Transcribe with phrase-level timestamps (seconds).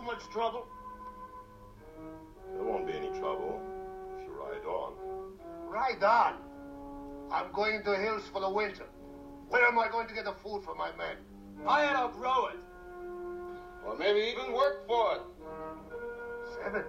[0.00, 0.66] too much trouble?
[2.54, 3.60] There won't be any trouble
[4.18, 4.92] if you ride on.
[5.68, 6.34] Ride on.
[7.30, 8.86] I'm going to the hills for the winter.
[9.48, 11.16] Where am I going to get the food for my men?
[11.66, 12.56] I had to grow it.
[13.86, 15.20] Or maybe even work for it.
[16.62, 16.84] Seven.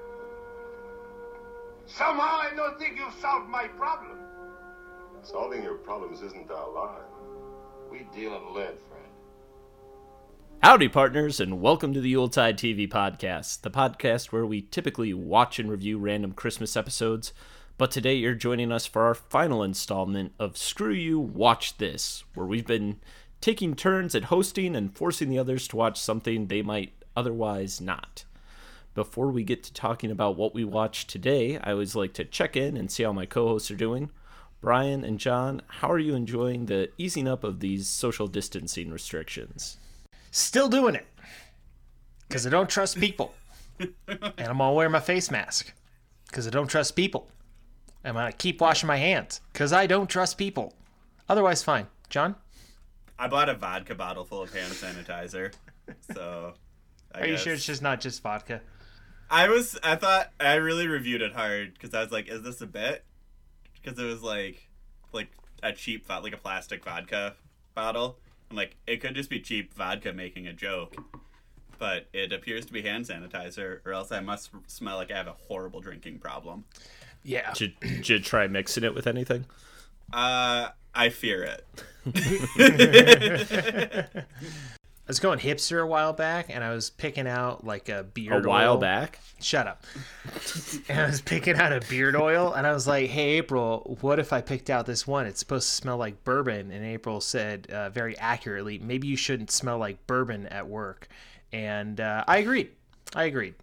[1.86, 4.18] Somehow I don't think you've solved my problem.
[5.24, 7.04] Solving your problems isn't our line.
[7.92, 9.11] We deal in lead, friend.
[10.64, 15.58] Howdy, partners, and welcome to the Yuletide TV podcast, the podcast where we typically watch
[15.58, 17.34] and review random Christmas episodes.
[17.80, 22.46] But today you're joining us for our final installment of Screw You, Watch This, where
[22.46, 23.00] we've been
[23.42, 28.26] taking turns at hosting and forcing the others to watch something they might otherwise not.
[28.94, 32.56] Before we get to talking about what we watched today, I always like to check
[32.56, 34.12] in and see how my co hosts are doing.
[34.62, 39.78] Brian and Jon, how are you enjoying the easing up of these social distancing restrictions?
[40.32, 41.06] Still doing it.
[42.28, 43.34] Because I don't trust people.
[43.80, 43.92] and
[44.40, 45.74] I'm to wear my face mask.
[46.28, 47.28] Because I don't trust people.
[48.04, 49.42] I'm to keep washing my hands.
[49.52, 50.74] Because I don't trust people.
[51.30, 51.88] Otherwise, fine.
[52.10, 52.36] Jon?
[53.20, 55.54] I bought a vodka bottle full of hand sanitizer.
[56.14, 56.54] So.
[57.14, 58.62] I Are you guess- sure it's just not just vodka?
[59.30, 59.78] I was.
[59.84, 63.06] I thought I really reviewed it hard because I was like, "Is this a bit?"
[63.82, 64.68] Because it was like,
[65.14, 65.30] like
[65.64, 67.36] a cheap, like a plastic vodka
[67.74, 68.18] bottle.
[68.52, 70.96] I'm like, it could just be cheap vodka making a joke,
[71.80, 75.28] but it appears to be hand sanitizer, or else I must smell like I have
[75.28, 76.66] a horrible drinking problem.
[77.24, 77.54] Yeah.
[77.54, 79.46] Did, did you try mixing it with anything?
[80.12, 81.66] Uh, I fear it.
[85.12, 88.46] I was going hipster a while back, and I was picking out like a beard.
[88.46, 88.78] A while oil.
[88.78, 89.20] back?
[89.42, 89.84] Shut up.
[90.88, 94.20] and I was picking out a beard oil, and I was like, "Hey, April, what
[94.20, 95.26] if I picked out this one?
[95.26, 99.52] It's supposed to smell like bourbon." And April said, uh, very accurately, "Maybe you shouldn't
[99.52, 101.10] smell like bourbon at work."
[101.52, 102.70] And uh, I agreed.
[103.14, 103.56] I agreed.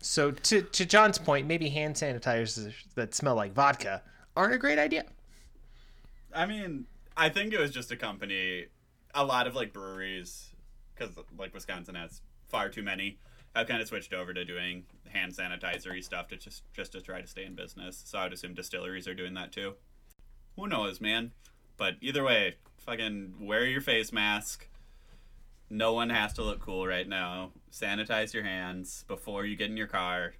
[0.00, 4.02] So to to Jon's point, maybe hand sanitizers that smell like vodka
[4.36, 5.04] aren't a great idea.
[6.34, 6.86] I mean,
[7.16, 8.66] I think it was just a company.
[9.14, 10.49] A lot of like breweries,
[11.00, 13.18] because like Wisconsin has far too many,
[13.54, 17.20] I've kind of switched over to doing hand sanitizer stuff to just just to try
[17.20, 18.02] to stay in business.
[18.04, 19.74] So I would assume distilleries are doing that too.
[20.56, 21.32] Who knows, man?
[21.76, 24.68] But either way, fucking wear your face mask.
[25.70, 27.52] No one has to look cool right now.
[27.72, 30.34] Sanitize your hands before you get in your car.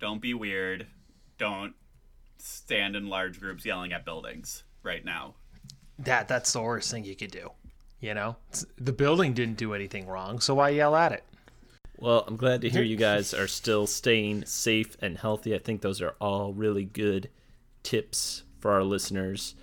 [0.00, 0.86] Don't be weird.
[1.38, 1.74] Don't
[2.38, 5.34] stand in large groups yelling at buildings right now.
[5.98, 7.50] That that's the worst thing you could do.
[8.02, 11.24] You know, It's- the building didn't do anything wrong, so why yell at it?
[11.98, 15.54] Well, I'm glad to hear you guys are still staying safe and healthy.
[15.54, 17.30] I think those are all really good
[17.84, 19.54] tips for our listeners.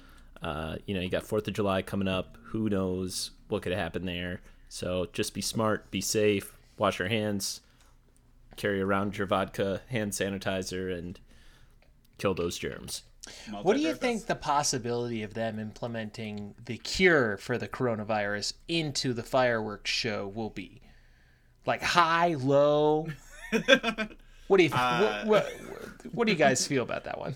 [0.41, 2.37] Uh, you know, you got Fourth of July coming up.
[2.45, 4.39] Who knows what could happen there?
[4.69, 7.59] So just be smart, be safe, wash your hands,
[8.55, 11.19] carry around your vodka, hand sanitizer, and
[12.17, 13.03] kill those germs.
[13.61, 19.13] What do you think the possibility of them implementing the cure for the coronavirus into
[19.13, 20.81] the fireworks show will be?
[21.65, 23.07] Like high, low?
[24.47, 27.35] what do you Uh, what, what, what do you guys feel about that one?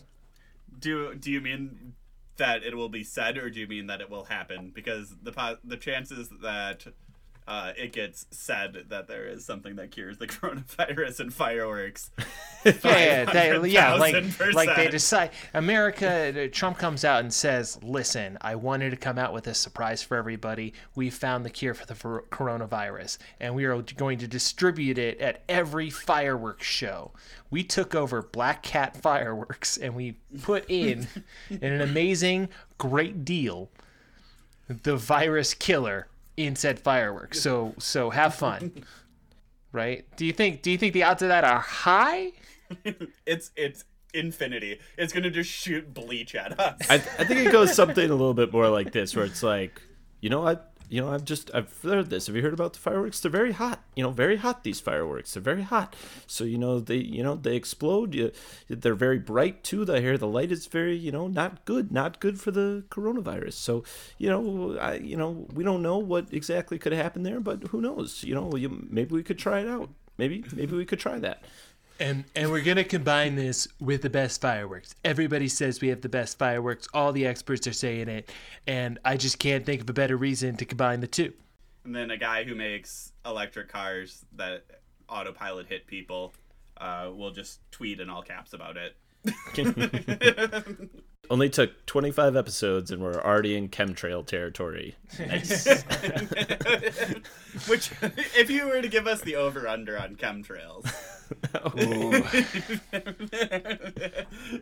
[0.79, 1.93] Do do you mean
[2.37, 4.71] that it will be said, or do you mean that it will happen?
[4.73, 6.85] Because the the chances that
[7.47, 12.09] uh, it gets said that there is something that cures the coronavirus and fireworks.
[12.63, 14.15] Yeah, yeah, they, yeah, like
[14.53, 16.47] like they decide America.
[16.49, 20.15] Trump comes out and says, "Listen, I wanted to come out with a surprise for
[20.15, 20.73] everybody.
[20.95, 25.19] We found the cure for the for coronavirus, and we are going to distribute it
[25.19, 27.11] at every fireworks show.
[27.49, 31.07] We took over Black Cat Fireworks, and we put in
[31.49, 33.69] in an amazing, great deal
[34.67, 36.07] the virus killer
[36.37, 37.41] in said fireworks.
[37.41, 38.83] So so have fun."
[39.75, 40.05] Right?
[40.17, 42.33] Do you think do you think the odds of that are high?
[43.25, 44.79] it's it's infinity.
[44.99, 46.79] It's gonna just shoot bleach at us.
[46.91, 49.81] I, I think it goes something a little bit more like this, where it's like,
[50.21, 50.57] you know, I,
[50.93, 52.27] you know, I've just I've heard this.
[52.27, 53.19] Have you heard about the fireworks?
[53.19, 53.83] They're very hot.
[53.95, 54.63] You know, very hot.
[54.63, 55.33] These fireworks.
[55.33, 55.95] They're very hot.
[56.27, 58.13] So you know they, you know, they explode.
[58.13, 58.31] You,
[58.69, 59.91] they're very bright too.
[59.91, 61.91] I hear the light is very, you know, not good.
[61.91, 63.53] Not good for the coronavirus.
[63.53, 63.83] So
[64.19, 67.81] you know, I, you know, we don't know what exactly could happen there, but who
[67.81, 68.23] knows?
[68.23, 69.89] You know, you, maybe we could try it out.
[70.19, 71.41] Maybe maybe we could try that.
[71.99, 74.95] And and we're gonna combine this with the best fireworks.
[75.05, 76.87] Everybody says we have the best fireworks.
[76.93, 78.31] All the experts are saying it,
[78.67, 81.33] and I just can't think of a better reason to combine the two.
[81.85, 84.65] and then a guy who makes electric cars that
[85.07, 86.33] autopilot hit people
[86.77, 88.95] uh, will just tweet in all caps about it.
[91.29, 94.95] Only took 25 episodes and we're already in chemtrail territory.
[95.17, 95.65] Nice.
[97.67, 97.91] Which,
[98.37, 100.85] if you were to give us the over under on chemtrails,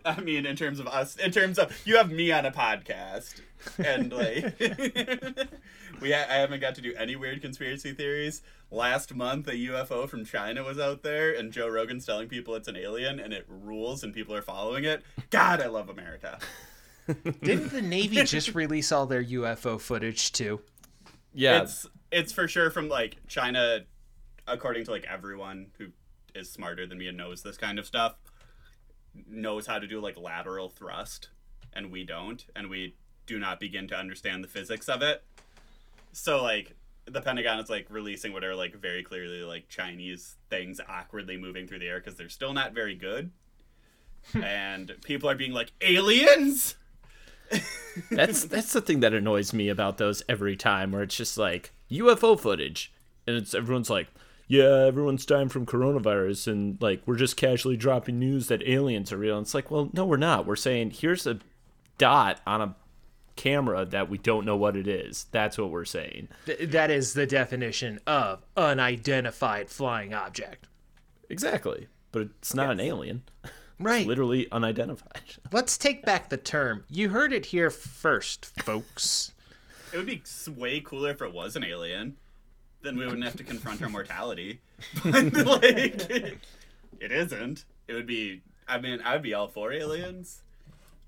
[0.06, 3.42] I mean, in terms of us, in terms of you have me on a podcast,
[3.78, 4.60] and like,
[6.02, 8.42] we ha- I haven't got to do any weird conspiracy theories.
[8.70, 12.68] Last month, a UFO from China was out there, and Joe Rogan's telling people it's
[12.68, 15.04] an alien, and it rules, and people are following it.
[15.30, 16.40] God, I love America.
[17.44, 20.62] Didn't the Navy just release all their UFO footage too?
[21.34, 23.80] yeah, It's it's for sure from like China,
[24.48, 25.88] according to like everyone who
[26.36, 28.16] is smarter than me and knows this kind of stuff,
[29.28, 31.30] knows how to do like lateral thrust,
[31.74, 32.96] and we don't, and we
[33.26, 35.24] do not begin to understand the physics of it.
[36.12, 36.76] So like
[37.06, 41.68] the Pentagon is like releasing what are like very clearly like Chinese things awkwardly moving
[41.68, 43.32] through the air because they're still not very good.
[44.34, 44.44] Hmm.
[44.44, 46.76] and people are being like aliens.
[48.12, 51.72] that's that's the thing that annoys me about those every time where it's just like
[51.90, 52.94] UFO footage
[53.28, 54.08] and it's everyone's like
[54.52, 59.18] yeah everyone's dying from coronavirus and like we're just casually dropping news that aliens are
[59.18, 61.40] real and it's like well no we're not we're saying here's a
[61.98, 62.76] dot on a
[63.38, 67.14] camera that we don't know what it is that's what we're saying Th- that is
[67.14, 70.68] the definition of unidentified flying object.
[71.30, 73.24] exactly but it's not an alien
[73.80, 74.06] Right.
[74.06, 75.22] literally unidentified
[75.52, 76.84] Let's take back the term.
[76.90, 79.32] You heard it here first, folks.
[79.92, 80.22] It would be
[80.56, 82.16] way cooler if it was an alien.
[82.82, 84.60] Then we wouldn't have to confront our mortality.
[85.04, 86.12] But like,
[87.00, 87.66] it isn't.
[87.88, 88.42] It would be.
[88.68, 90.42] I mean, I would be all for aliens.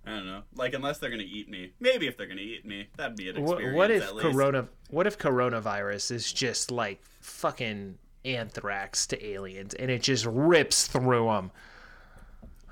[0.05, 0.43] I don't know.
[0.55, 1.71] Like, unless they're gonna eat me.
[1.79, 3.75] Maybe if they're gonna eat me, that'd be an experience.
[3.75, 4.31] what if at least.
[4.31, 4.67] corona?
[4.89, 11.25] What if coronavirus is just like fucking anthrax to aliens, and it just rips through
[11.27, 11.51] them?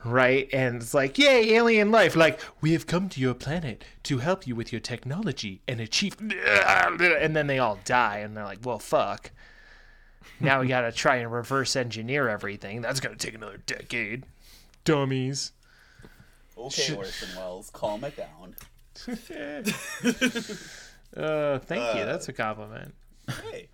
[0.03, 2.15] Right, and it's like, yay, alien life!
[2.15, 6.17] Like, we have come to your planet to help you with your technology and achieve.
[6.21, 9.31] And then they all die, and they're like, well, fuck.
[10.39, 12.81] Now we gotta try and reverse engineer everything.
[12.81, 14.25] That's gonna take another decade.
[14.85, 15.51] Dummies.
[16.57, 18.55] Okay, Orson Welles, calm it down.
[21.13, 22.05] Uh, thank you.
[22.05, 22.95] That's a compliment.
[23.27, 23.67] Hey,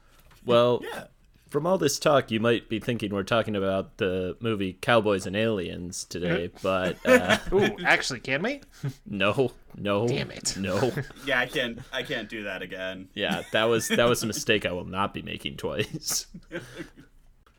[0.43, 1.03] well yeah.
[1.49, 5.35] From all this talk, you might be thinking we're talking about the movie Cowboys and
[5.35, 8.61] Aliens today, but uh, Ooh, actually, can we?
[9.05, 10.57] no, no, Damn it.
[10.57, 10.91] no.
[11.25, 11.79] Yeah, I can't.
[11.91, 13.09] I can't do that again.
[13.13, 16.27] Yeah, that was that was a mistake I will not be making twice.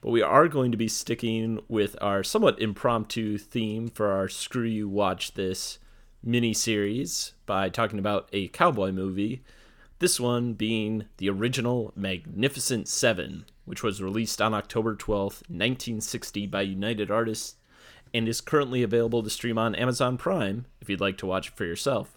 [0.01, 4.63] But we are going to be sticking with our somewhat impromptu theme for our Screw
[4.63, 5.79] You Watch This
[6.23, 9.43] mini series by talking about a cowboy movie.
[10.01, 16.63] This one being the original Magnificent Seven, which was released on October 12th, 1960 by
[16.63, 17.57] United Artists
[18.15, 21.57] and is currently available to stream on Amazon Prime if you'd like to watch it
[21.57, 22.17] for yourself.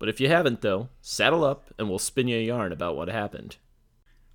[0.00, 3.08] But if you haven't, though, saddle up and we'll spin you a yarn about what
[3.08, 3.56] happened.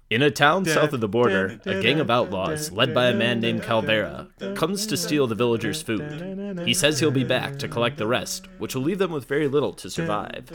[0.07, 3.39] In a town south of the border, a gang of outlaws, led by a man
[3.39, 6.61] named Calvera, comes to steal the villagers' food.
[6.63, 9.47] He says he'll be back to collect the rest, which will leave them with very
[9.47, 10.47] little to survive.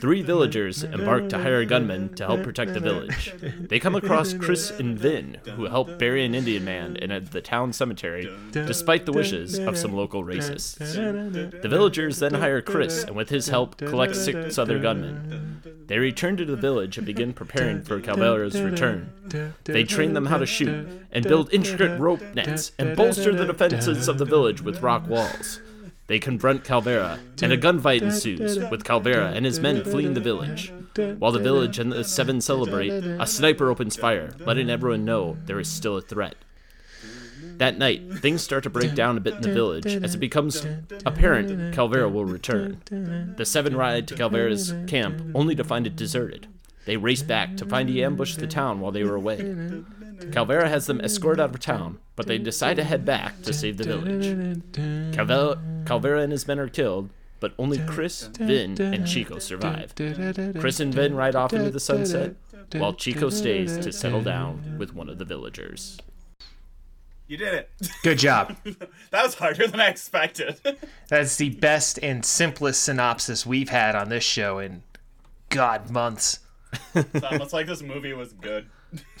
[0.00, 3.34] Three villagers embark to hire gunmen to help protect the village.
[3.68, 7.40] They come across Chris and Vin, who help bury an Indian man in a, the
[7.40, 10.78] town cemetery, despite the wishes of some local racists.
[10.78, 15.60] The villagers then hire Chris, and with his help, collect six other gunmen.
[15.88, 19.12] They return to the village and begin preparing for Calvera's return.
[19.64, 24.08] They train them how to shoot, and build intricate rope nets, and bolster the defenses
[24.08, 25.60] of the village with rock walls.
[26.06, 30.72] They confront Calvera, and a gunfight ensues, with Calvera and his men fleeing the village.
[31.18, 35.60] While the village and the seven celebrate, a sniper opens fire, letting everyone know there
[35.60, 36.34] is still a threat.
[37.58, 40.66] That night, things start to break down a bit in the village as it becomes
[41.06, 42.80] apparent Calvera will return.
[43.36, 46.48] The seven ride to Calvera's camp only to find it deserted.
[46.86, 49.38] They race back to find he ambushed the town while they were away.
[49.38, 53.76] Calvera has them escorted out of town, but they decide to head back to save
[53.76, 54.26] the village.
[55.14, 59.94] Calvera, Calvera and his men are killed, but only Chris, Vin, and Chico survive.
[60.58, 62.34] Chris and Vin ride off into the sunset,
[62.72, 65.98] while Chico stays to settle down with one of the villagers.
[67.30, 67.70] You did it.
[68.02, 68.56] Good job.
[68.64, 70.60] that was harder than I expected.
[71.08, 74.82] That's the best and simplest synopsis we've had on this show in
[75.48, 76.40] God months.
[76.94, 78.66] It's like this movie was good.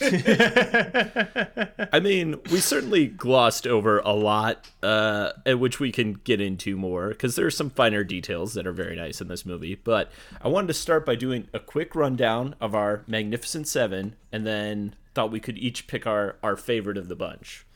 [1.92, 7.08] I mean, we certainly glossed over a lot, uh, which we can get into more
[7.08, 9.74] because there are some finer details that are very nice in this movie.
[9.74, 14.46] But I wanted to start by doing a quick rundown of our Magnificent Seven, and
[14.46, 17.66] then thought we could each pick our our favorite of the bunch.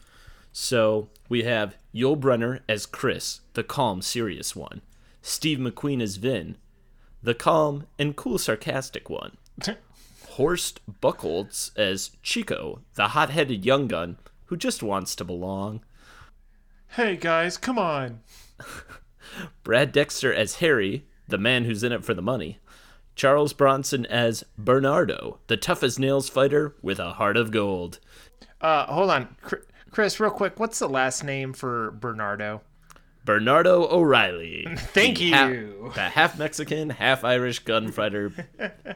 [0.52, 4.82] So we have Yul Brynner as Chris, the calm, serious one.
[5.20, 6.56] Steve McQueen as Vin,
[7.22, 9.36] the calm and cool sarcastic one.
[10.30, 15.82] Horst Buchholz as Chico, the hot headed young gun who just wants to belong.
[16.88, 18.20] Hey guys, come on.
[19.62, 22.58] Brad Dexter as Harry, the man who's in it for the money.
[23.14, 28.00] Charles Bronson as Bernardo, the tough as nails fighter with a heart of gold.
[28.60, 29.36] Uh, hold on,
[29.90, 30.58] Chris, real quick.
[30.58, 32.62] What's the last name for Bernardo?
[33.24, 34.66] Bernardo O'Reilly.
[34.76, 35.92] Thank the ha- you.
[35.94, 38.32] the half Mexican, half Irish gunfighter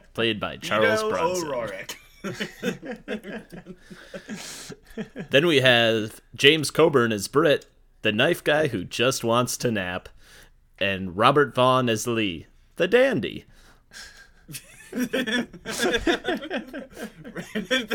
[0.14, 1.84] played by Charles Ito Bronson.
[5.30, 7.66] Then we have James Coburn as Britt,
[8.02, 10.08] the knife guy who just wants to nap,
[10.80, 13.44] and Robert Vaughn as Lee, the dandy.
[14.90, 15.46] the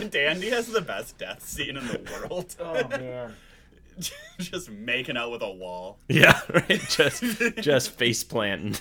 [0.09, 2.55] dandy has the best death scene in the world.
[2.59, 3.33] Oh man.
[4.39, 5.99] just making out with a wall.
[6.07, 6.81] Yeah, right.
[6.89, 7.23] Just
[7.61, 8.75] just face planting.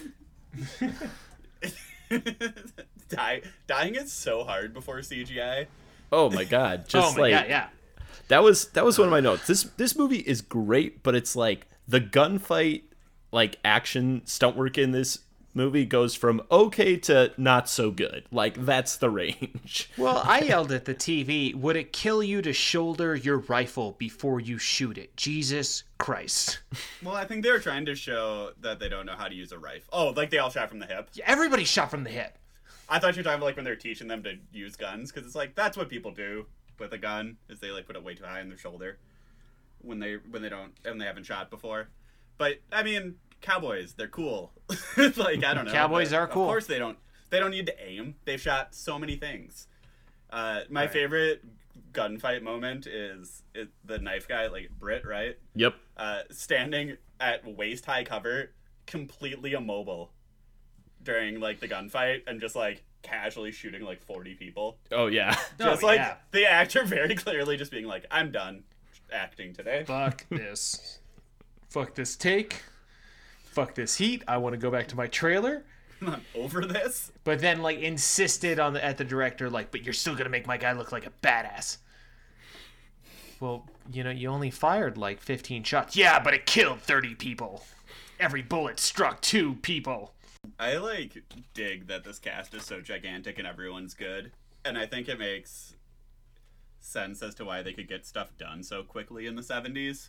[3.08, 5.66] Die, dying is so hard before CGI.
[6.10, 6.80] Oh my god!
[6.84, 7.68] Oh just oh my like god, yeah.
[8.28, 9.46] that was that was one of my notes.
[9.46, 12.82] This this movie is great, but it's like the gunfight,
[13.30, 15.20] like action stunt work in this
[15.54, 18.24] movie goes from okay to not so good.
[18.30, 19.90] Like that's the range.
[19.98, 24.40] Well, I yelled at the TV, would it kill you to shoulder your rifle before
[24.40, 25.16] you shoot it?
[25.16, 26.60] Jesus Christ.
[27.02, 29.52] Well, I think they were trying to show that they don't know how to use
[29.52, 29.88] a rifle.
[29.92, 31.10] Oh, like they all shot from the hip.
[31.24, 32.38] Everybody shot from the hip.
[32.88, 35.26] I thought you were talking about like when they're teaching them to use guns, because
[35.26, 36.46] it's like that's what people do
[36.78, 38.98] with a gun is they like put it way too high on their shoulder
[39.82, 41.88] when they when they don't and they haven't shot before.
[42.38, 44.52] But I mean, cowboys, they're cool.
[44.96, 45.72] like I don't know.
[45.72, 46.44] Cowboys but are cool.
[46.44, 46.96] Of course they don't.
[47.30, 48.14] They don't need to aim.
[48.24, 49.66] They've shot so many things.
[50.30, 51.42] Uh, my favorite
[51.92, 55.36] gunfight moment is, is the knife guy, like Britt, right?
[55.54, 55.74] Yep.
[55.98, 58.50] uh, standing at waist high cover,
[58.86, 60.10] completely immobile
[61.02, 64.78] during like the gunfight, and just like casually shooting like forty people.
[64.90, 65.36] Oh yeah.
[65.58, 66.14] Just Oh, like yeah.
[66.30, 68.64] the actor very clearly just being like, "I'm done
[69.12, 70.98] acting today." Fuck this.
[71.70, 72.62] Fuck this take.
[73.52, 74.24] Fuck this heat.
[74.26, 75.62] I want to go back to my trailer.
[76.00, 77.12] I'm not over this.
[77.22, 80.46] But then like insisted on the at the director, like, but you're still gonna make
[80.46, 81.76] my guy look like a badass.
[83.40, 85.96] Well, you know, you only fired like 15 shots.
[85.96, 87.64] Yeah, but it killed 30 people.
[88.18, 90.14] Every bullet struck two people.
[90.58, 94.32] I like dig that this cast is so gigantic and everyone's good,
[94.64, 95.74] and I think it makes
[96.80, 100.08] sense as to why they could get stuff done so quickly in the 70s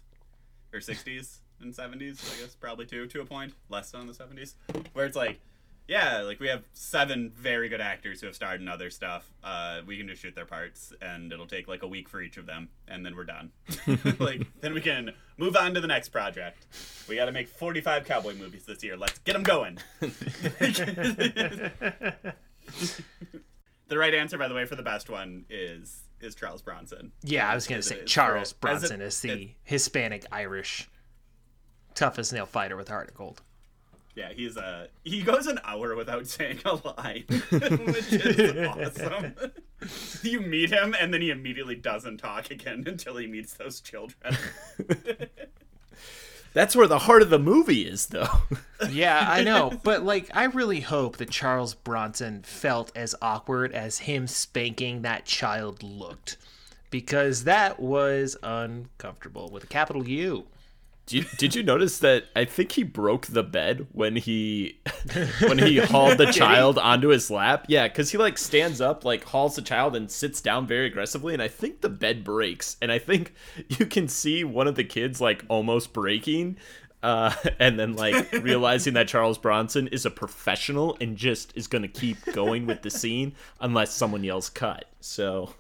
[0.73, 4.13] or 60s and 70s, I guess probably too to a point, less so in the
[4.13, 4.55] 70s,
[4.93, 5.39] where it's like
[5.87, 9.29] yeah, like we have seven very good actors who have starred in other stuff.
[9.43, 12.37] Uh, we can just shoot their parts, and it'll take like a week for each
[12.37, 13.51] of them, and then we're done.
[14.19, 16.65] like then we can move on to the next project.
[17.09, 18.95] We got to make forty-five cowboy movies this year.
[18.95, 19.79] Let's get them going.
[19.99, 20.13] the
[23.91, 27.11] right answer, by the way, for the best one is is Charles Bronson.
[27.23, 30.89] Yeah, I was gonna say Charles Bronson is the it- Hispanic Irish
[31.95, 33.41] toughest nail fighter with a heart of gold.
[34.15, 39.35] Yeah, he's uh he goes an hour without saying a line, which is awesome.
[40.21, 44.37] you meet him and then he immediately doesn't talk again until he meets those children.
[46.53, 48.29] That's where the heart of the movie is, though.
[48.91, 53.97] Yeah, I know, but like, I really hope that Charles Bronson felt as awkward as
[53.99, 56.37] him spanking that child looked,
[56.91, 60.45] because that was uncomfortable with a capital U.
[61.05, 62.25] Did you, did you notice that?
[62.33, 64.79] I think he broke the bed when he
[65.41, 67.65] when he hauled the child onto his lap.
[67.67, 71.33] Yeah, because he like stands up, like hauls the child, and sits down very aggressively.
[71.33, 73.33] And I think the bed breaks, and I think
[73.67, 76.55] you can see one of the kids like almost breaking,
[77.01, 81.89] uh, and then like realizing that Charles Bronson is a professional and just is gonna
[81.89, 84.85] keep going with the scene unless someone yells cut.
[85.01, 85.53] So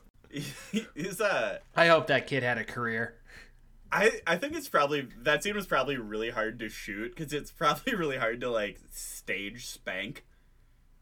[0.95, 3.15] is that I hope that kid had a career.
[3.93, 7.51] I I think it's probably that scene was probably really hard to shoot because it's
[7.51, 10.25] probably really hard to like stage spank.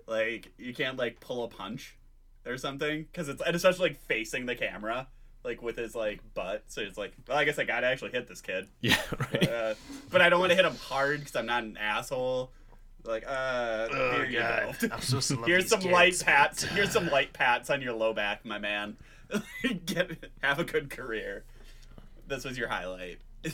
[0.07, 1.97] Like you can't like pull a punch
[2.45, 5.07] or something because it's and especially like facing the camera
[5.45, 6.63] like with his like butt.
[6.67, 8.67] So it's like, well, I guess I gotta actually hit this kid.
[8.81, 9.49] yeah, right.
[9.49, 9.73] Uh,
[10.11, 12.51] but I don't want to hit him hard because I'm not an asshole.
[13.03, 14.73] Like, uh, here you go.
[14.91, 15.91] I'm supposed to Here's some kids.
[15.91, 16.63] light pats.
[16.63, 18.97] Here's some light pats on your low back, my man.
[19.85, 21.45] Get have a good career.
[22.31, 23.19] This was your highlight.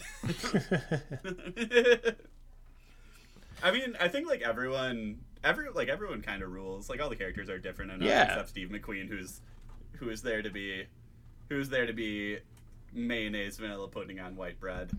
[3.63, 6.87] I mean, I think like everyone, every like everyone kind of rules.
[6.89, 8.25] Like all the characters are different enough, Yeah.
[8.25, 9.41] except Steve McQueen, who's
[9.93, 10.85] who is there to be,
[11.49, 12.37] who's there to be
[12.93, 14.91] mayonnaise vanilla pudding on white bread.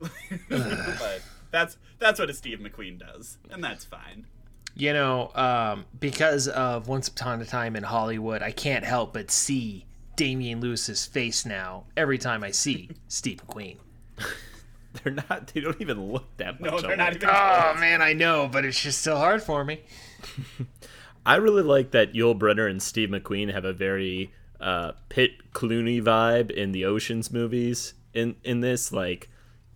[0.48, 1.20] but
[1.50, 4.24] That's that's what a Steve McQueen does, and that's fine.
[4.76, 9.30] You know, um, because of Once Upon a Time in Hollywood, I can't help but
[9.30, 9.84] see
[10.16, 13.78] Damian Lewis's face now every time I see Steve McQueen.
[15.02, 15.48] They're not.
[15.52, 16.70] They don't even look that much.
[16.70, 17.16] No, they're not alike.
[17.16, 17.28] even.
[17.30, 19.80] Oh man, I know, but it's just still hard for me.
[21.26, 26.00] I really like that Yul Brynner and Steve McQueen have a very uh, Pitt Clooney
[26.00, 27.94] vibe in the Ocean's movies.
[28.12, 29.28] In in this, like,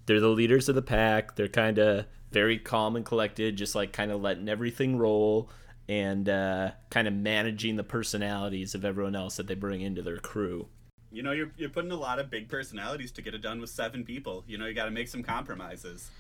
[0.07, 1.35] they're the leaders of the pack.
[1.35, 5.51] They're kind of very calm and collected, just like kind of letting everything roll
[5.89, 10.19] and uh, kind of managing the personalities of everyone else that they bring into their
[10.19, 10.69] crew.
[11.11, 13.71] You know, you're you're putting a lot of big personalities to get it done with
[13.71, 14.45] seven people.
[14.47, 16.11] You know, you got to make some compromises.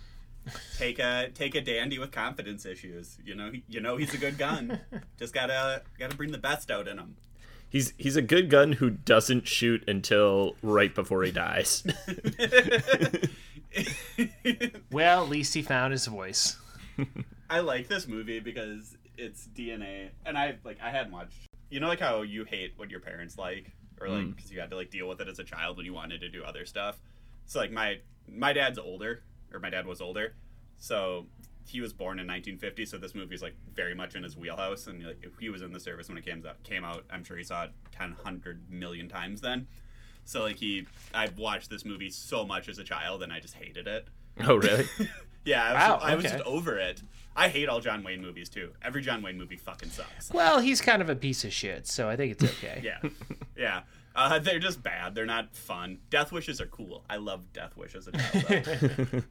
[0.78, 3.18] Take a take a dandy with confidence issues.
[3.22, 4.80] You know, he, you know he's a good gun.
[5.18, 7.16] Just gotta gotta bring the best out in him.
[7.68, 11.84] He's he's a good gun who doesn't shoot until right before he dies.
[14.90, 16.56] Well, at least he found his voice.
[17.50, 21.48] I like this movie because it's DNA, and I like I hadn't watched.
[21.70, 24.36] You know, like how you hate what your parents like, or like mm.
[24.36, 26.28] because you had to like deal with it as a child when you wanted to
[26.28, 26.98] do other stuff.
[27.46, 29.22] So like my my dad's older,
[29.52, 30.34] or my dad was older,
[30.78, 31.26] so
[31.66, 32.86] he was born in 1950.
[32.86, 35.62] So this movie is like very much in his wheelhouse, and like if he was
[35.62, 38.10] in the service when it came out, came out, I'm sure he saw it 10,
[38.10, 39.66] 100 million times then.
[40.24, 43.54] So like he, I watched this movie so much as a child, and I just
[43.54, 44.08] hated it.
[44.46, 44.86] oh, really?
[45.48, 46.34] Yeah, I was, Wow, I was okay.
[46.36, 47.02] just over it.
[47.34, 48.72] I hate all John Wayne movies too.
[48.82, 50.30] Every John Wayne movie fucking sucks.
[50.30, 52.82] Well, he's kind of a piece of shit, so I think it's okay.
[52.84, 52.98] Yeah,
[53.56, 53.80] yeah.
[54.14, 55.14] Uh, they're just bad.
[55.14, 56.00] They're not fun.
[56.10, 57.04] Death wishes are cool.
[57.08, 59.22] I love Death Wish as a child.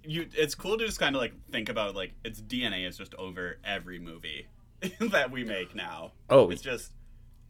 [0.03, 3.13] you, it's cool to just kind of like think about like its DNA is just
[3.15, 4.47] over every movie
[4.99, 6.13] that we make now.
[6.29, 6.49] Oh.
[6.49, 6.93] it's just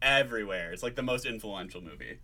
[0.02, 0.72] everywhere.
[0.72, 2.18] It's like the most influential movie.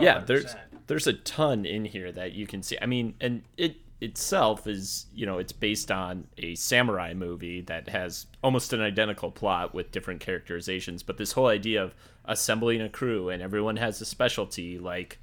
[0.00, 0.56] Yeah there's 100%.
[0.86, 5.06] there's a ton in here that you can see i mean and it itself is
[5.14, 9.92] you know it's based on a samurai movie that has almost an identical plot with
[9.92, 11.94] different characterizations but this whole idea of
[12.24, 15.18] assembling a crew and everyone has a specialty like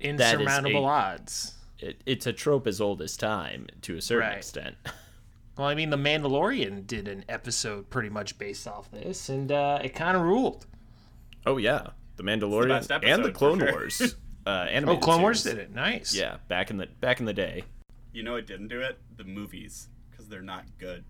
[0.00, 1.54] Insurmountable a- odds.
[1.78, 4.36] it, it's a trope as old as time to a certain Right.
[4.38, 4.76] extent
[5.56, 9.80] Well, I mean, The Mandalorian did an episode pretty much based off this, and uh,
[9.82, 10.66] it kind of ruled.
[11.46, 13.72] oh yeah the mandalorian best and the clone sure.
[13.72, 14.06] wars uh
[14.46, 15.74] Oh, animated Clone Wars did it.
[15.74, 16.14] Nice.
[16.14, 17.64] yeah back in the back in the day
[18.12, 18.98] You know, it didn't do it.
[19.16, 21.04] The movies because they're not good.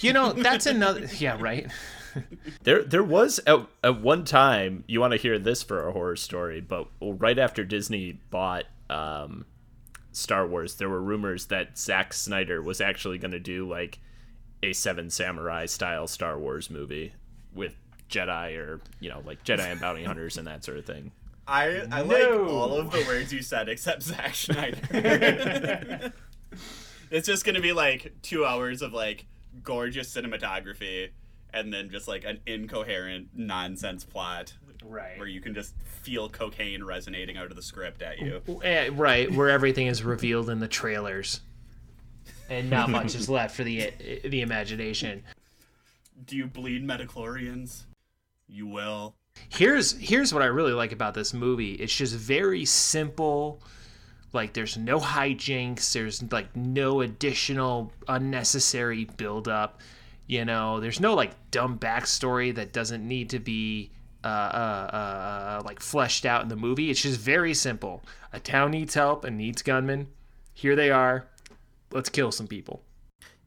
[0.00, 1.06] You know, that's another.
[1.18, 1.70] Yeah, right.
[2.64, 4.84] There, there was at, at one time.
[4.86, 9.46] You want to hear this for a horror story, but right after Disney bought um,
[10.12, 13.98] Star Wars, there were rumors that Zack Snyder was actually going to do like
[14.62, 17.14] a Seven Samurai style Star Wars movie
[17.54, 17.74] with
[18.12, 21.10] Jedi or you know like Jedi and bounty hunters and that sort of thing.
[21.48, 24.78] I I like all of the words you said except Zack Snyder.
[27.10, 29.26] it's just gonna be like two hours of like
[29.62, 31.08] gorgeous cinematography
[31.52, 34.52] and then just like an incoherent nonsense plot
[34.84, 35.16] Right.
[35.18, 38.42] where you can just feel cocaine resonating out of the script at you.
[38.64, 41.40] Eh, right, where everything is revealed in the trailers,
[42.50, 43.92] and not much is left for the
[44.24, 45.22] the imagination.
[46.26, 47.84] Do you bleed midi-chlorians?
[48.52, 49.14] You will.
[49.48, 51.72] Here's here's what I really like about this movie.
[51.72, 53.62] It's just very simple.
[54.34, 55.90] Like there's no hijinks.
[55.94, 59.80] There's like no additional unnecessary build up.
[60.26, 63.90] You know, there's no like dumb backstory that doesn't need to be
[64.22, 66.90] uh, uh, uh, like fleshed out in the movie.
[66.90, 68.02] It's just very simple.
[68.34, 70.08] A town needs help and needs gunmen.
[70.52, 71.26] Here they are.
[71.90, 72.82] Let's kill some people.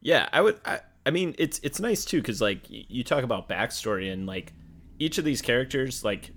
[0.01, 0.59] Yeah, I would.
[0.65, 4.51] I, I mean, it's it's nice too because like you talk about backstory and like
[4.99, 6.31] each of these characters, like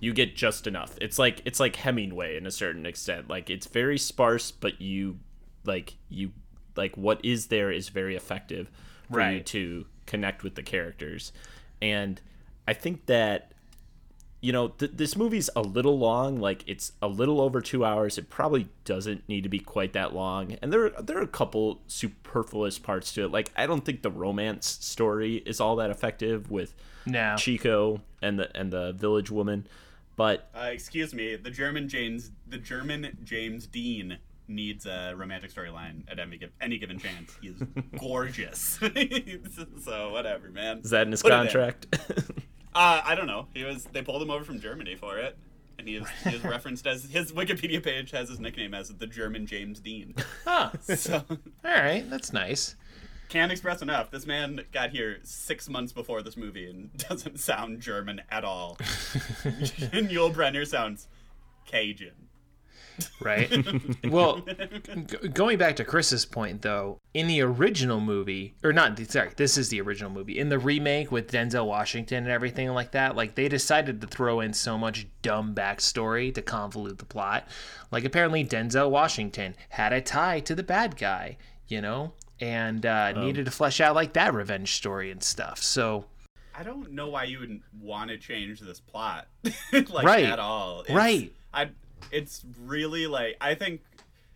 [0.00, 0.96] you get just enough.
[1.00, 3.28] It's like it's like Hemingway in a certain extent.
[3.28, 5.18] Like it's very sparse, but you
[5.64, 6.32] like you
[6.76, 8.70] like what is there is very effective
[9.10, 11.32] for you to connect with the characters,
[11.80, 12.20] and
[12.66, 13.52] I think that
[14.40, 18.18] you know th- this movie's a little long like it's a little over two hours
[18.18, 21.80] it probably doesn't need to be quite that long and there there are a couple
[21.86, 26.50] superfluous parts to it like i don't think the romance story is all that effective
[26.50, 26.74] with
[27.06, 27.34] No.
[27.38, 29.66] chico and the and the village woman
[30.16, 34.16] but Uh, excuse me, the German James the German James Dean
[34.48, 37.36] needs a romantic storyline at any, giv- any given chance.
[37.42, 37.60] He is
[38.00, 38.78] gorgeous.
[39.84, 40.78] so whatever, man.
[40.78, 41.86] is that in his Put contract
[42.76, 43.46] Uh, I don't know.
[43.54, 45.36] He was they pulled him over from Germany for it.
[45.78, 49.06] And he is, he is referenced as his Wikipedia page has his nickname as the
[49.06, 50.14] German James Dean.
[50.44, 50.70] Huh.
[50.80, 52.76] So All right, that's nice.
[53.28, 54.10] can't express enough.
[54.10, 58.78] This man got here six months before this movie and doesn't sound German at all.
[59.44, 61.08] and Yul Brynner sounds
[61.66, 62.25] Cajun.
[63.20, 63.50] Right?
[64.04, 69.30] well, g- going back to Chris's point, though, in the original movie, or not, sorry,
[69.36, 70.38] this is the original movie.
[70.38, 74.40] In the remake with Denzel Washington and everything like that, like they decided to throw
[74.40, 77.46] in so much dumb backstory to convolute the plot.
[77.90, 81.36] Like apparently Denzel Washington had a tie to the bad guy,
[81.68, 85.62] you know, and uh, needed to flesh out like that revenge story and stuff.
[85.62, 86.04] So.
[86.58, 89.26] I don't know why you would want to change this plot,
[89.72, 90.24] like Right.
[90.24, 90.80] at all.
[90.80, 91.30] It's, Right.
[91.52, 91.68] I.
[92.10, 93.82] It's really like I think.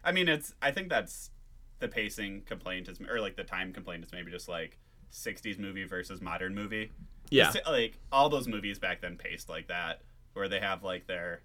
[0.02, 0.54] I mean, it's.
[0.62, 1.30] I think that's
[1.78, 4.78] the pacing complaint is, or like the time complaint is maybe just like
[5.12, 6.92] '60s movie versus modern movie.
[7.30, 7.52] Yeah.
[7.66, 11.42] Like all those movies back then paced like that, where they have like their,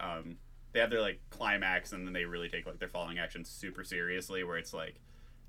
[0.00, 0.36] um,
[0.72, 3.84] they have their like climax, and then they really take like their following action super
[3.84, 4.42] seriously.
[4.44, 4.96] Where it's like,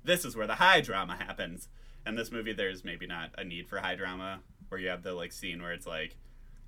[0.04, 1.68] this is where the high drama happens.
[2.06, 5.12] And this movie, there's maybe not a need for high drama, where you have the
[5.12, 6.16] like scene where it's like,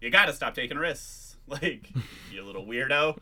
[0.01, 1.91] you gotta stop taking risks, like
[2.31, 3.19] you little weirdo,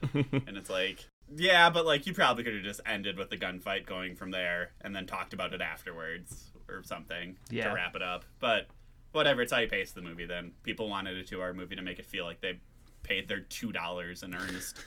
[0.46, 1.04] and it's like.
[1.33, 4.72] Yeah, but like you probably could have just ended with the gunfight going from there
[4.80, 7.68] and then talked about it afterwards or something Yeah.
[7.68, 8.24] to wrap it up.
[8.40, 8.66] But
[9.12, 10.50] whatever, it's how you pace the movie then.
[10.64, 12.59] People wanted a two hour movie to make it feel like they
[13.04, 14.78] paid their two dollars in earnest.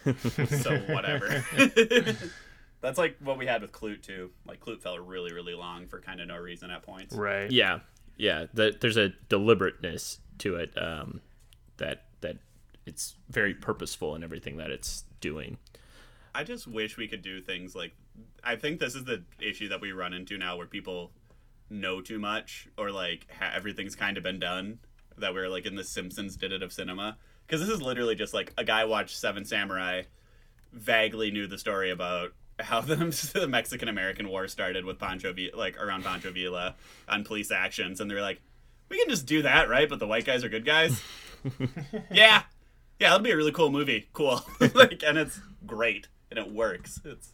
[0.62, 1.46] so whatever.
[2.82, 4.32] That's like what we had with Klute too.
[4.46, 7.16] Like Klute felt really, really long for kind of no reason at points.
[7.16, 7.50] Right.
[7.50, 7.80] Yeah,
[8.18, 8.48] yeah.
[8.54, 11.22] The, there's a deliberateness to it um,
[11.78, 12.38] that that
[12.86, 15.58] it's very purposeful in everything that it's doing.
[16.36, 17.94] I just wish we could do things like
[18.44, 21.12] I think this is the issue that we run into now where people
[21.70, 24.80] know too much or like ha- everything's kind of been done
[25.18, 27.18] that we're like in the Simpsons did it of cinema.
[27.46, 30.04] Because this is literally just like a guy watched Seven Samurai
[30.72, 32.96] vaguely knew the story about how the,
[33.34, 36.76] the Mexican American War started with Pancho Villa, like around Pancho Villa
[37.08, 38.02] on police actions.
[38.02, 38.42] And they're like
[38.90, 39.88] we can just do that right?
[39.88, 41.02] But the white guys are good guys?
[42.10, 42.44] Yeah
[43.04, 44.42] yeah that'll be a really cool movie cool
[44.74, 47.32] like and it's great and it works it's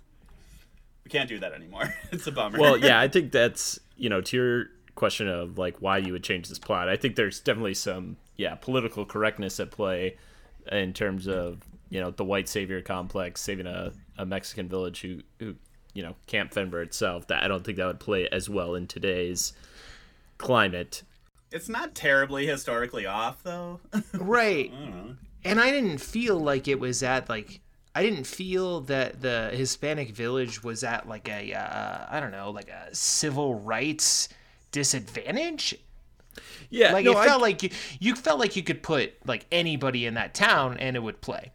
[1.06, 4.22] we can't do that anymore it's a bummer Well, yeah, I think that's you know
[4.22, 6.90] to your question of like why you would change this plot.
[6.90, 10.18] I think there's definitely some yeah political correctness at play
[10.72, 15.22] in terms of you know the white savior complex saving a, a Mexican village who
[15.40, 15.56] who
[15.94, 17.28] you know can't fend for itself.
[17.28, 19.54] That I don't think that would play as well in today's
[20.38, 21.04] climate.
[21.52, 23.80] it's not terribly historically off though
[24.14, 24.72] Right.
[25.44, 27.62] And I didn't feel like it was at like
[27.96, 32.52] I didn't feel that the Hispanic village was at like a uh, I don't know
[32.52, 34.30] like a civil rights
[34.72, 35.76] disadvantage.
[36.70, 39.46] Yeah, Like no, it I- felt like you you felt like you could put like
[39.52, 41.52] anybody in that town and it would play.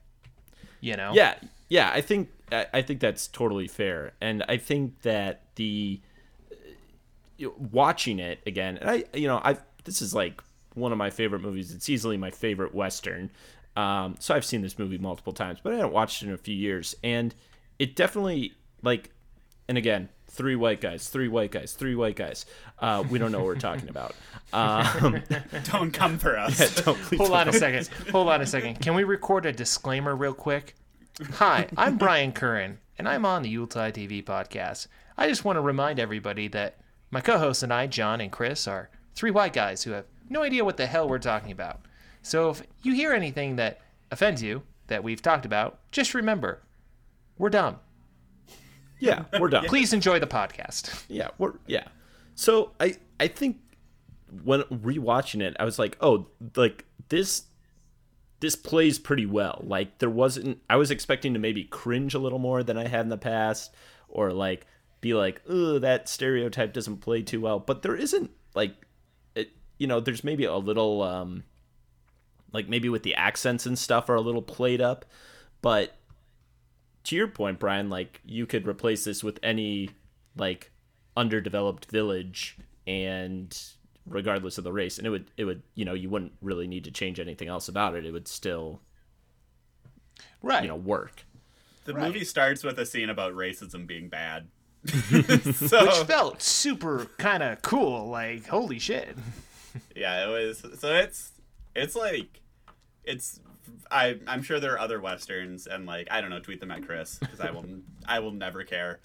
[0.80, 1.12] You know.
[1.14, 1.34] Yeah,
[1.68, 1.90] yeah.
[1.94, 6.00] I think I I think that's totally fair, and I think that the
[7.72, 10.42] watching it again, and I you know I this is like
[10.74, 11.72] one of my favorite movies.
[11.72, 13.30] It's easily my favorite western.
[13.76, 16.38] Um, so I've seen this movie multiple times, but I haven't watched it in a
[16.38, 17.34] few years, and
[17.78, 19.10] it definitely like,
[19.68, 22.46] and again, three white guys, three white guys, three white guys.
[22.78, 24.14] Uh, we don't know what we're talking about.
[24.52, 25.22] Um,
[25.72, 27.88] don't come for us don't please Hold don't on a second.
[28.10, 28.80] Hold on a second.
[28.80, 30.74] Can we record a disclaimer real quick?
[31.34, 34.88] Hi, I'm Brian Curran, and I'm on the Yuletide TV podcast.
[35.16, 36.78] I just want to remind everybody that
[37.10, 40.42] my co hosts and I, Jon and Chris, are three white guys who have no
[40.42, 41.80] idea what the hell we're talking about.
[42.24, 46.62] So if you hear anything that offends you that we've talked about, just remember
[47.38, 47.78] we're dumb.
[48.98, 49.66] Yeah, we're done.
[49.66, 51.04] Please enjoy the podcast.
[51.08, 51.88] Yeah, we're yeah.
[52.34, 53.58] So I I think
[54.42, 57.44] when rewatching it, I was like, oh, like this
[58.40, 59.62] this plays pretty well.
[59.62, 63.02] Like there wasn't I was expecting to maybe cringe a little more than I had
[63.02, 63.74] in the past,
[64.08, 64.66] or like
[65.02, 67.58] be like, oh, that stereotype doesn't play too well.
[67.58, 68.74] But there isn't like
[69.34, 71.44] it you know, there's maybe a little um
[72.54, 75.04] like maybe with the accents and stuff are a little played up,
[75.60, 75.96] but
[77.04, 79.90] to your point, Brian, like you could replace this with any
[80.36, 80.70] like
[81.16, 83.62] underdeveloped village and
[84.06, 86.84] regardless of the race and it would it would you know you wouldn't really need
[86.84, 88.80] to change anything else about it it would still
[90.42, 90.62] Right.
[90.62, 91.24] you know work
[91.84, 94.48] the movie starts with a scene about racism being bad
[94.86, 98.08] so Which felt super kind of cool.
[98.10, 99.16] Like, holy shit.
[99.96, 101.32] yeah it was so it's
[101.74, 102.40] it's like
[103.04, 103.40] it's
[103.90, 106.84] I I'm sure there are other westerns and like I don't know tweet them at
[106.86, 107.64] Chris because I will
[108.06, 109.00] I will never care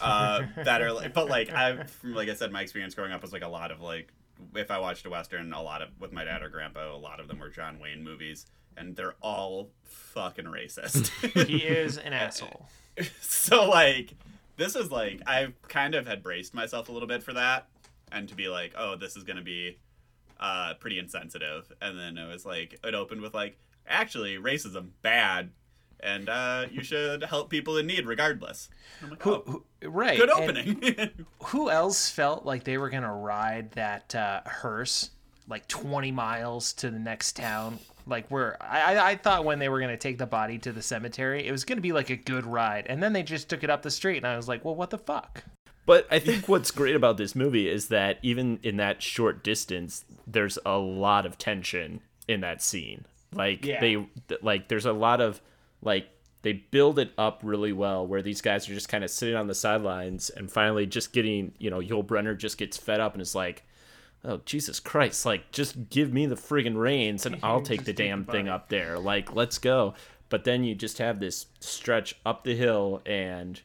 [0.00, 3.22] uh that are like but like I from like I said my experience growing up
[3.22, 4.12] was like a lot of like
[4.54, 7.20] if I watched a western a lot of with my dad or grandpa a lot
[7.20, 11.08] of them were John Wayne movies and they're all fucking racist
[11.46, 12.68] He is an asshole.
[13.20, 14.14] so like
[14.56, 17.68] this is like I kind of had braced myself a little bit for that
[18.12, 19.78] and to be like oh this is gonna be
[20.40, 25.50] uh pretty insensitive and then it was like it opened with like actually racism bad
[26.02, 28.70] and uh, you should help people in need regardless.
[29.06, 29.42] Like, Who, oh,
[29.82, 30.16] who- right.
[30.18, 31.10] good opening.
[31.44, 35.10] Who else felt like they were gonna ride that uh, hearse
[35.46, 37.78] like 20 miles to the next town?
[38.06, 40.80] Like where I, I- I thought when they were gonna take the body to the
[40.80, 43.68] cemetery, it was gonna be like a good ride, and then they just took it
[43.68, 45.44] up the street, and I was like, well, what the fuck?
[45.86, 50.04] But I think what's great about this movie is that even in that short distance,
[50.26, 53.04] there's a lot of tension in that scene.
[53.32, 53.80] Like Yeah.
[53.80, 54.06] they
[54.42, 55.40] like there's a lot of
[55.82, 56.08] like
[56.42, 59.46] they build it up really well where these guys are just kind of sitting on
[59.46, 63.20] the sidelines and finally just getting, you know, Yul Brynner just gets fed up and
[63.22, 63.62] is like,
[64.24, 68.24] "Oh, Jesus Christ, like just give me the friggin' reins and I'll take the damn
[68.24, 68.98] thing up there.
[68.98, 69.94] Like, let's go."
[70.28, 73.60] But then you just have this stretch up the hill and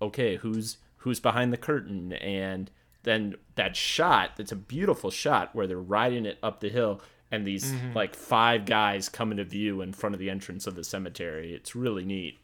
[0.00, 2.70] okay, who's who's behind the curtain and
[3.04, 7.46] then that shot, that's a beautiful shot where they're riding it up the hill and
[7.46, 11.52] these like five guys come into view in front of the entrance of the cemetery.
[11.54, 12.38] It's really neat.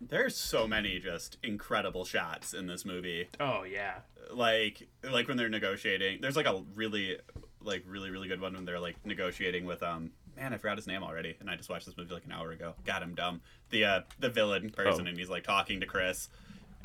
[0.00, 3.28] There's so many just incredible shots in this movie.
[3.40, 3.94] Oh yeah.
[4.32, 6.20] Like like when they're negotiating.
[6.20, 7.18] There's like a really
[7.62, 10.86] like really really good one when they're like negotiating with um man I forgot his
[10.86, 12.74] name already and I just watched this movie like an hour ago.
[12.84, 13.40] God I'm dumb.
[13.70, 15.08] The uh the villain person Oh.
[15.08, 16.28] and he's like talking to Chris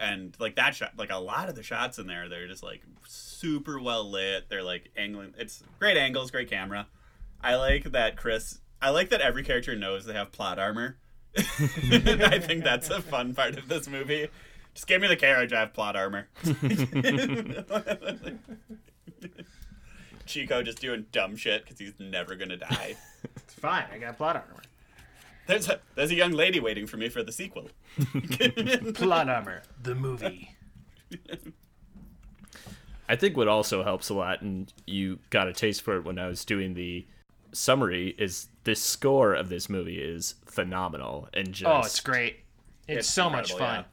[0.01, 2.81] and like that shot like a lot of the shots in there they're just like
[3.41, 4.49] super well lit.
[4.49, 5.33] They're like angling.
[5.37, 6.87] It's great angles, great camera.
[7.41, 8.59] I like that Chris.
[8.81, 10.97] I like that every character knows they have plot armor.
[11.37, 14.27] I think that's a fun part of this movie.
[14.73, 15.53] Just give me the carriage.
[15.53, 16.27] I have plot armor.
[20.25, 22.95] Chico just doing dumb shit because he's never gonna die.
[23.35, 23.85] It's fine.
[23.91, 24.61] I got plot armor.
[25.47, 27.69] There's a there's a young lady waiting for me for the sequel.
[28.93, 29.63] Plot armor.
[29.83, 30.55] The movie.
[33.09, 36.17] I think what also helps a lot, and you got a taste for it when
[36.17, 37.05] I was doing the
[37.51, 42.37] summary, is the score of this movie is phenomenal and oh, just Oh, it's great.
[42.87, 43.85] It's, It's so much incredible, fun.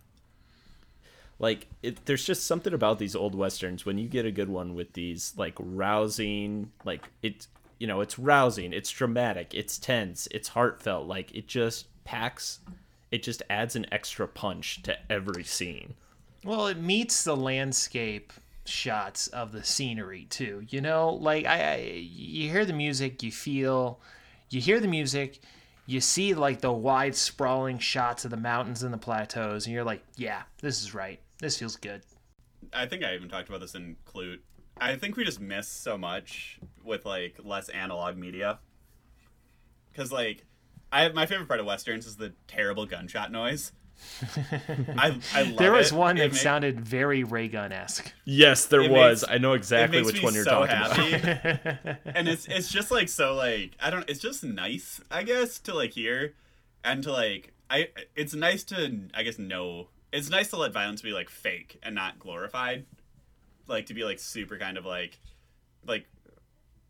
[1.41, 4.75] like it, there's just something about these old westerns when you get a good one
[4.75, 10.49] with these like rousing like it's you know it's rousing it's dramatic it's tense it's
[10.49, 12.61] heartfelt like it just packs
[13.11, 15.95] it just adds an extra punch to every scene
[16.45, 18.33] Well, it meets the landscape
[18.64, 20.64] shots of the scenery too.
[20.69, 23.99] You know, like I, I you hear the music, you feel,
[24.51, 25.41] you hear the music,
[25.87, 29.85] you see like the wide sprawling shots of the mountains and the plateaus, and you're
[29.85, 31.19] like, yeah, this is right.
[31.38, 32.03] This feels good.
[32.73, 34.41] I think I even talked about this in Klute.
[34.81, 38.59] I think we just miss so much with like less analog media.
[39.95, 40.45] Cause like,
[40.93, 43.73] I have my favorite part of westerns is the terrible gunshot noise.
[44.97, 45.59] I I love it.
[45.59, 45.97] there was it.
[45.99, 48.12] one It that ma- sounded very ray gun esque.
[48.25, 52.29] yes there It was makes- i know exactly which one you're so talking about and
[52.29, 55.91] it's it's just like so like I don't it's just nice I guess to like
[55.95, 56.35] hear
[56.85, 61.03] and to like I it's nice to I guess know it's nice to let violence
[61.03, 62.87] be like fake and not glorified
[63.68, 65.18] like to be like super kind of like
[65.87, 66.07] like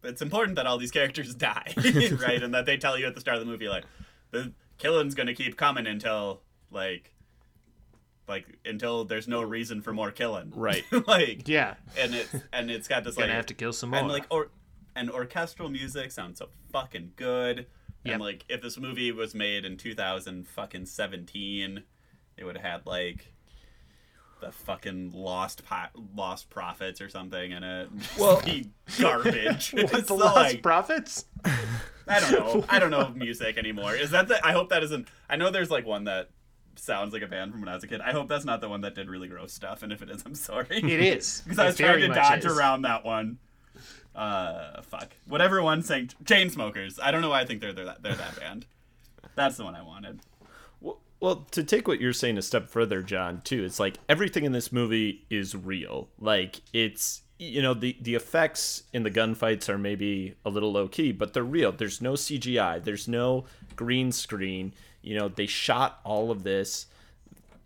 [0.04, 3.20] it's important that all these characters die right and that they tell you at the
[3.20, 3.84] start of the movie like
[4.30, 7.12] the killing's gonna keep coming until like
[8.28, 10.84] like until there's no reason for more killing Right.
[11.06, 14.00] like Yeah, and it's and it's got this gonna like have to kill some more.
[14.00, 14.50] and like or
[14.94, 17.66] and orchestral music sounds so fucking good.
[18.04, 18.12] Yep.
[18.14, 21.82] And like if this movie was made in 2000 fucking 17,
[22.36, 23.32] it would have had like
[24.40, 25.62] the fucking lost
[26.16, 27.88] Lostprophets or something in it.
[28.18, 28.42] Well-
[29.01, 29.72] garbage.
[29.72, 31.24] what It's the so, lost like, prophets?
[32.09, 32.64] I don't know.
[32.68, 33.94] I don't know music anymore.
[33.94, 34.44] Is that the?
[34.44, 35.09] I hope that isn't.
[35.29, 36.31] I know there's like one that
[36.77, 38.01] sounds like a band from when I was a kid.
[38.01, 39.83] I hope that's not the one that did really gross stuff.
[39.83, 40.66] And if it is, I'm sorry.
[40.70, 42.57] It is because I was trying to dodge is.
[42.57, 43.38] around that one.
[44.14, 45.11] Uh, fuck.
[45.27, 46.98] Whatever one sang Chainsmokers.
[47.01, 48.66] I don't know why I think they're they're that, they're that band.
[49.35, 50.20] That's the one I wanted.
[51.20, 54.52] Well, to take what you're saying a step further, Jon, too, it's like everything in
[54.52, 56.09] this movie is real.
[56.18, 60.88] Like it's you know the the effects in the gunfights are maybe a little low
[60.88, 61.72] key, but they're real.
[61.72, 62.83] There's no CGI.
[62.83, 64.74] There's no green screen.
[65.02, 66.87] You know they shot all of this.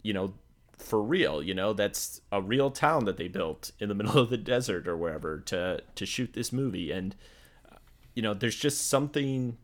[0.03, 0.35] You know
[0.79, 4.31] for real you know that's a real town that they built in the middle of
[4.31, 7.15] the desert or wherever to to shoot this movie and
[8.15, 9.57] you know there's just something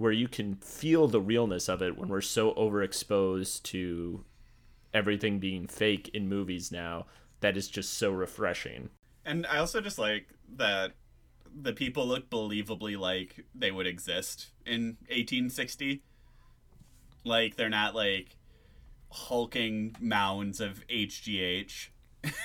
[0.00, 4.24] where you can feel the realness of it when we're so overexposed to
[4.94, 7.04] everything being fake in movies now
[7.40, 8.88] that is just so refreshing
[9.26, 10.92] And I also just like that
[11.54, 16.02] the people look believably like they would exist in 1860.
[17.24, 18.36] Like they're not like
[19.10, 21.88] hulking mounds of HGH.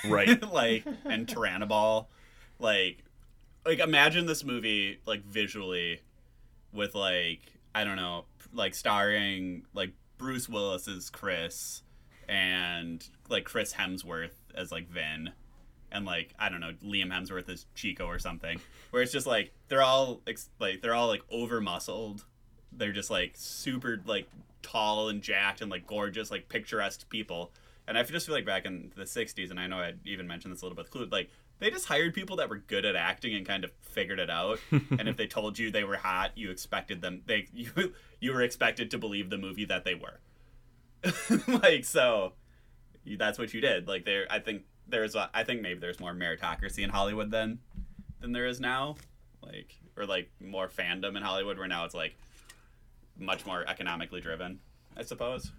[0.06, 0.42] Right.
[0.52, 2.06] like and trenbolone.
[2.58, 3.04] Like
[3.64, 6.00] like imagine this movie like visually
[6.76, 7.40] with like
[7.74, 11.82] I don't know, like starring like Bruce Willis as Chris
[12.28, 15.30] and like Chris Hemsworth as like Vin
[15.92, 18.60] and like I don't know Liam Hemsworth as Chico or something
[18.90, 20.20] where it's just like they're all
[20.58, 22.24] like they're all like over muscled
[22.72, 24.28] they're just like super like
[24.62, 27.52] tall and jacked and like gorgeous like picturesque people.
[27.88, 30.52] And I just feel like back in the 60s and I know I even mentioned
[30.52, 33.34] this a little bit Clue like they just hired people that were good at acting
[33.34, 34.58] and kind of figured it out.
[34.98, 38.42] And if they told you they were hot you expected them they you you were
[38.42, 40.20] expected to believe the movie that they were.
[41.62, 42.32] Like so
[43.18, 43.88] that's what you did.
[43.88, 47.58] Like there i think there's a, i think maybe there's more meritocracy in hollywood than
[48.20, 48.96] than there is now.
[49.42, 52.16] Like or like more fandom in hollywood where now it's like
[53.18, 54.58] much more economically driven
[54.96, 55.52] i suppose.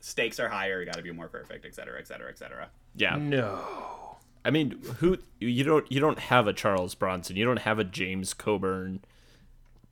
[0.00, 2.68] Stakes are higher you got to be more perfect et cetera et cetera et cetera
[2.96, 3.16] Yeah.
[3.16, 4.16] No.
[4.44, 7.84] I mean, who you don't you don't have a Charles Bronson, you don't have a
[7.84, 9.00] James Coburn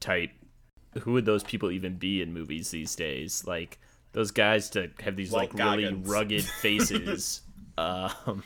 [0.00, 0.30] type.
[1.00, 3.44] Who would those people even be in movies these days?
[3.46, 3.78] Like
[4.12, 7.42] those guys to have these Walt like really rugged faces.
[7.76, 8.44] um,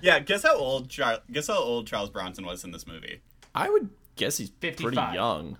[0.00, 3.20] yeah guess how old Char- guess how old charles bronson was in this movie
[3.54, 5.58] I would guess he's pretty young.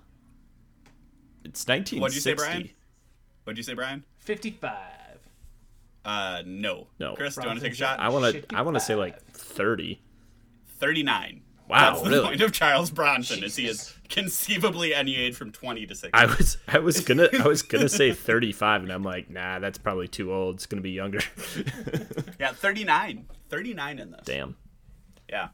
[1.45, 1.99] It's 1960.
[1.99, 2.69] What'd you say, Brian?
[3.43, 4.71] what'd you say brian 55.
[6.05, 7.15] Uh no No.
[7.15, 8.95] chris do you want to take a shot I want to I want to say
[8.95, 10.01] like 30.
[10.79, 12.25] 39 Wow, That's the really?
[12.27, 16.13] point of Charles Bronson is he is conceivably any age from 20 to 60.
[16.13, 19.77] I was I was gonna I was gonna say 35 and I'm like, nah, that's
[19.77, 20.55] probably too old.
[20.55, 21.21] It's gonna be younger.
[22.39, 23.25] yeah, 39.
[23.49, 24.21] 39 in this.
[24.25, 24.57] Damn.
[25.29, 25.47] Yeah.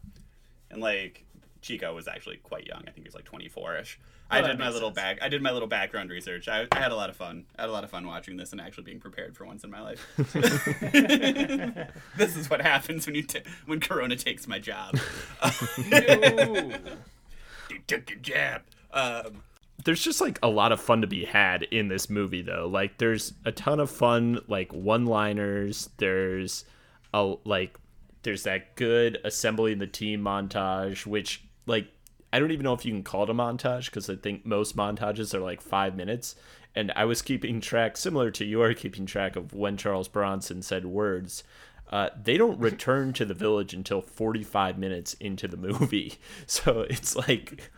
[0.71, 1.25] And like
[1.61, 2.79] Chico was actually quite young.
[2.87, 3.97] I think he was like 24ish.
[4.29, 4.95] I did my makes little sense.
[4.95, 6.47] back I did my little background research.
[6.47, 7.45] I, I had a lot of fun.
[7.57, 9.71] I had a lot of fun watching this and actually being prepared for once in
[9.71, 10.05] my life.
[12.17, 14.97] this is what happens when you t- when Corona takes my job.
[15.89, 16.71] No.
[17.69, 18.61] he took your jab.
[18.91, 19.43] Um,
[19.85, 22.97] there's just like a lot of fun to be had in this movie though like
[22.97, 26.65] there's a ton of fun like one liners there's
[27.13, 27.77] a like
[28.23, 31.87] there's that good assembling the team montage which like
[32.31, 34.75] i don't even know if you can call it a montage because i think most
[34.75, 36.35] montages are like five minutes.
[36.75, 40.85] And i was keeping track similar to your keeping track of when charles bronson said
[40.85, 41.43] words
[41.91, 46.13] uh, they don't return to the village until 45 minutes into the movie.
[46.45, 47.71] So it's like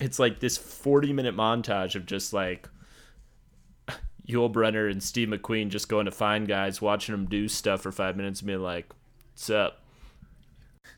[0.00, 2.68] it's like this 40 minute montage of just like
[4.28, 7.90] Yul Brynner and Steve McQueen just going to find guys, watching them do stuff for
[7.90, 8.92] five minutes, and being like,
[9.32, 9.84] "What's up?"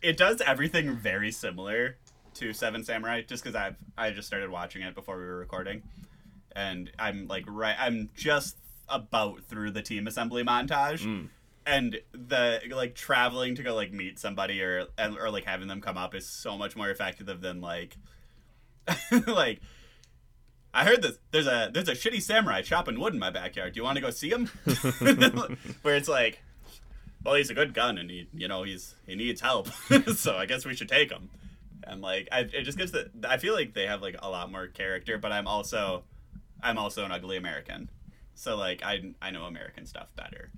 [0.02, 1.96] it does everything very similar
[2.40, 5.82] to Seven Samurai, just because I've I just started watching it before we were recording,
[6.56, 8.56] and I'm like right, I'm just
[8.88, 11.28] about through the team assembly montage, mm.
[11.66, 15.98] and the like traveling to go like meet somebody or or like having them come
[15.98, 17.96] up is so much more effective than like
[19.26, 19.60] like.
[20.72, 21.18] I heard this.
[21.32, 23.72] There's a there's a shitty samurai chopping wood in my backyard.
[23.72, 24.46] Do you want to go see him?
[25.82, 26.44] Where it's like,
[27.24, 29.68] well, he's a good gun, and he, you know, he's he needs help,
[30.14, 31.28] so I guess we should take him.
[31.84, 33.10] And like, I, it just gives the.
[33.28, 36.04] I feel like they have like a lot more character, but I'm also,
[36.62, 37.90] I'm also an ugly American,
[38.34, 40.50] so like I I know American stuff better.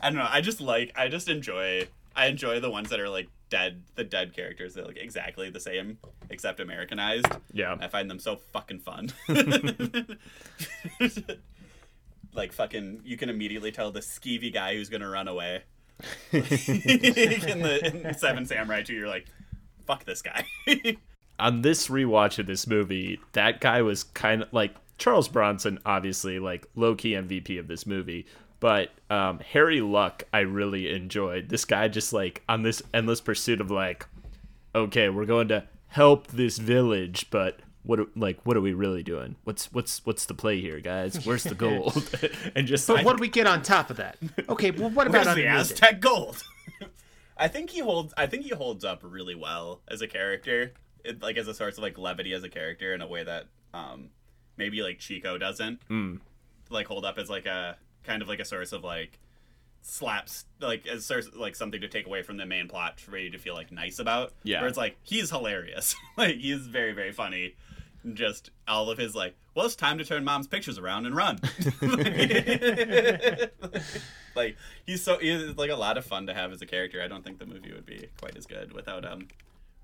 [0.00, 0.28] I don't know.
[0.28, 4.04] I just like I just enjoy I enjoy the ones that are like dead the
[4.04, 5.98] dead characters that are like exactly the same
[6.30, 7.26] except Americanized.
[7.52, 7.76] Yeah.
[7.80, 9.12] I find them so fucking fun.
[12.34, 15.62] like fucking you can immediately tell the skeevy guy who's gonna run away.
[16.32, 19.26] in the in Seven Samurai 2, you're like,
[19.86, 20.44] fuck this guy.
[21.38, 26.38] On this rewatch of this movie, that guy was kind of like Charles Bronson, obviously
[26.38, 28.26] like low key MVP of this movie.
[28.58, 31.50] But um, Harry Luck, I really enjoyed.
[31.50, 34.06] This guy just like on this endless pursuit of like,
[34.74, 39.02] okay, we're going to help this village, but what are- like what are we really
[39.02, 39.36] doing?
[39.44, 41.24] What's what's what's the play here, guys?
[41.26, 42.02] Where's the gold?
[42.56, 44.16] and just But like, what do we get on top of that?
[44.48, 45.72] Okay, well, what about Where's the underneath?
[45.72, 46.42] Aztec gold?
[47.36, 48.14] I think he holds.
[48.16, 50.72] I think he holds up really well as a character,
[51.04, 53.46] it, like as a source of like levity as a character in a way that
[53.74, 54.10] um
[54.56, 55.80] maybe like Chico doesn't.
[55.88, 56.16] Hmm.
[56.70, 59.18] Like hold up as like a kind of like a source of like
[59.82, 63.30] slaps like as source like something to take away from the main plot for you
[63.30, 64.32] to feel like nice about.
[64.42, 64.60] Yeah.
[64.60, 65.94] Where it's like he's hilarious.
[66.16, 67.54] like he's very very funny.
[68.14, 71.38] Just all of his like, well, it's time to turn mom's pictures around and run.
[74.36, 77.02] like he's so he's like a lot of fun to have as a character.
[77.02, 79.28] I don't think the movie would be quite as good without um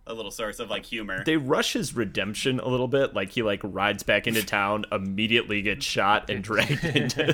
[0.07, 1.23] a little source of like humor.
[1.25, 5.62] they rush his redemption a little bit like he like rides back into town immediately
[5.62, 7.25] gets shot and dragged into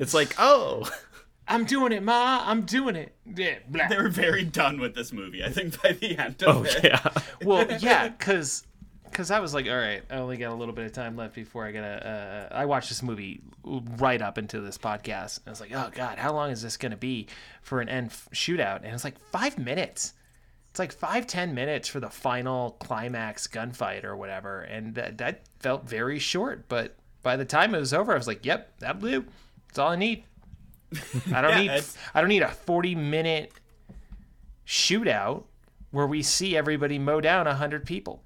[0.00, 0.88] it's like oh
[1.48, 2.42] I'm doing it, Ma.
[2.44, 3.14] I'm doing it.
[3.24, 3.86] Yeah, blah.
[3.86, 5.44] they were very done with this movie.
[5.44, 6.80] I think by the end of oh it.
[6.82, 7.08] yeah
[7.44, 8.66] Well, yeah, because
[9.16, 11.34] because I was like, all right, I only got a little bit of time left
[11.34, 12.48] before I gotta.
[12.50, 15.38] Uh, I watched this movie right up into this podcast.
[15.38, 17.28] And I was like, oh god, how long is this gonna be
[17.62, 18.82] for an end f- shootout?
[18.84, 20.12] And it's like five minutes.
[20.68, 25.44] It's like five ten minutes for the final climax gunfight or whatever, and that that
[25.60, 26.68] felt very short.
[26.68, 29.24] But by the time it was over, I was like, yep, that blew.
[29.68, 30.24] That's all I need.
[31.32, 31.70] I don't Yeah, need.
[31.70, 33.50] it's- I don't need a forty minute
[34.66, 35.44] shootout
[35.90, 38.22] where we see everybody mow down a hundred people.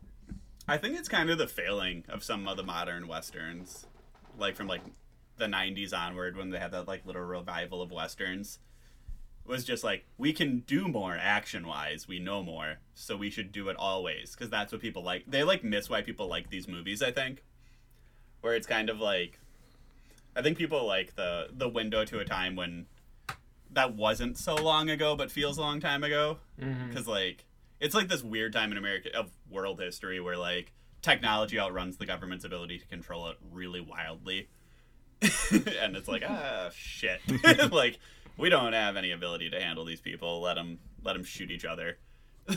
[0.71, 3.87] I think it's kind of the failing of some of the modern westerns,
[4.39, 4.83] like from like
[5.37, 8.61] the '90s onward when they had that like little revival of westerns.
[9.45, 12.07] Was just like we can do more action wise.
[12.07, 15.25] We know more, so we should do it always because that's what people like.
[15.27, 17.03] They like miss why people like these movies.
[17.03, 17.43] I think,
[18.41, 19.41] where it's kind of like,
[20.37, 22.87] I think people like the the window to a time when
[23.73, 26.39] that wasn't so long ago, but feels a long time ago.
[26.63, 26.91] Mm-hmm.
[26.91, 27.45] Because like
[27.81, 30.73] it's like this weird time in America of world history where like
[31.03, 34.49] technology outruns the government's ability to control it really wildly,
[35.23, 37.21] and it's like ah shit,
[37.73, 37.99] like
[38.37, 40.41] we don't have any ability to handle these people.
[40.41, 41.99] Let them let them shoot each other.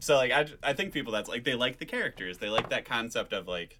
[0.00, 2.38] so like I I think people that's like they like the characters.
[2.38, 3.78] They like that concept of like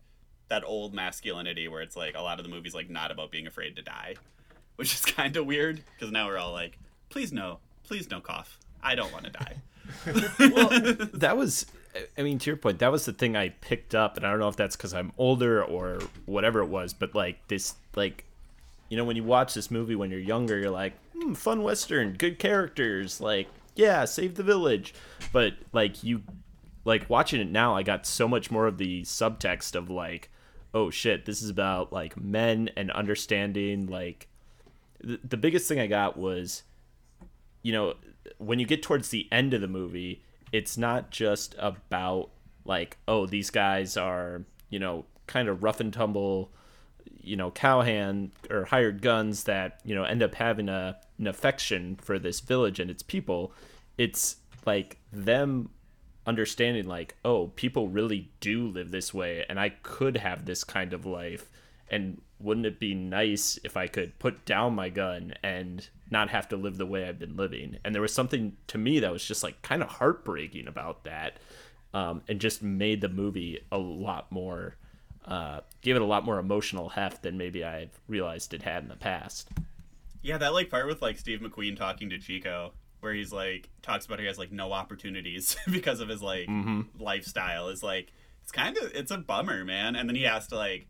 [0.49, 3.47] that old masculinity where it's like a lot of the movies like not about being
[3.47, 4.15] afraid to die,
[4.77, 6.79] which is kind of weird because now we're all like,
[7.11, 8.59] please no, please no cough.
[8.83, 9.57] I don't want to die.
[10.07, 11.67] That was
[12.17, 14.39] i mean to your point that was the thing i picked up and i don't
[14.39, 18.25] know if that's because i'm older or whatever it was but like this like
[18.89, 22.13] you know when you watch this movie when you're younger you're like hmm, fun western
[22.13, 24.93] good characters like yeah save the village.
[25.33, 26.23] But like you
[26.85, 30.31] like watching it now i got so much more of the subtext of like
[30.75, 34.27] oh shit this is about like men and understanding like
[35.01, 36.65] the, the biggest thing i got was
[37.63, 37.95] you know,
[38.39, 40.23] when you get towards the end of the movie,
[40.53, 42.31] it's not just about
[42.65, 46.51] like, oh, these guys are, you know, kind of rough and tumble,
[47.23, 51.97] you know, cowhand or hired guns that, you know, end up having a an affection
[52.01, 53.53] for this village and its people.
[53.97, 55.71] It's like them
[56.27, 60.93] understanding like, oh, people really do live this way and I could have this kind
[60.93, 61.51] of life
[61.91, 66.49] and wouldn't it be nice if I could put down my gun and not have
[66.49, 67.79] to live the way I've been living?
[67.85, 71.39] And there was something to me that was just like kind of heartbreaking about that,
[71.95, 74.77] um, and just made the movie a lot more,
[75.25, 78.89] uh, gave it a lot more emotional heft than maybe I've realized it had in
[78.89, 79.49] the past.
[80.23, 84.07] Yeah, that like part with like Steve McQueen talking to Chico, where he's like talks
[84.07, 86.49] about he has like no opportunities because of his like
[86.99, 88.13] lifestyle is like
[88.49, 89.95] it's kind of it's a bummer, man.
[89.95, 90.87] And then he has to like,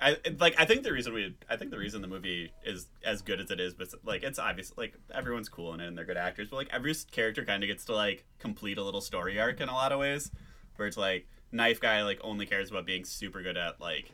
[0.00, 3.22] I like I think the reason we I think the reason the movie is as
[3.22, 6.04] good as it is, but like it's obvious like everyone's cool in it and they're
[6.04, 9.38] good actors, but like every character kind of gets to like complete a little story
[9.40, 10.30] arc in a lot of ways,
[10.76, 14.10] where it's like knife guy like only cares about being super good at like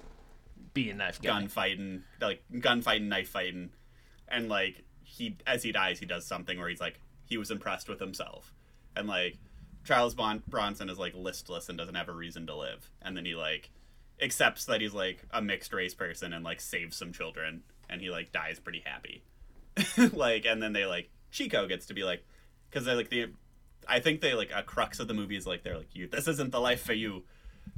[0.74, 1.28] Be a knife guy.
[1.30, 3.70] gunfighting, like gunfighting, knife fighting,
[4.28, 7.88] and like he as he dies, he does something where he's like he was impressed
[7.88, 8.52] with himself,
[8.94, 9.38] and like
[9.84, 13.24] Charles bon- Bronson is like listless and doesn't have a reason to live, and then
[13.24, 13.70] he like
[14.20, 18.10] accepts that he's like a mixed race person and like saves some children, and he
[18.10, 19.22] like dies pretty happy,
[20.12, 22.24] like and then they like Chico gets to be like
[22.70, 23.26] because they like the
[23.88, 26.28] I think they like a crux of the movie is like they're like you this
[26.28, 27.24] isn't the life for you,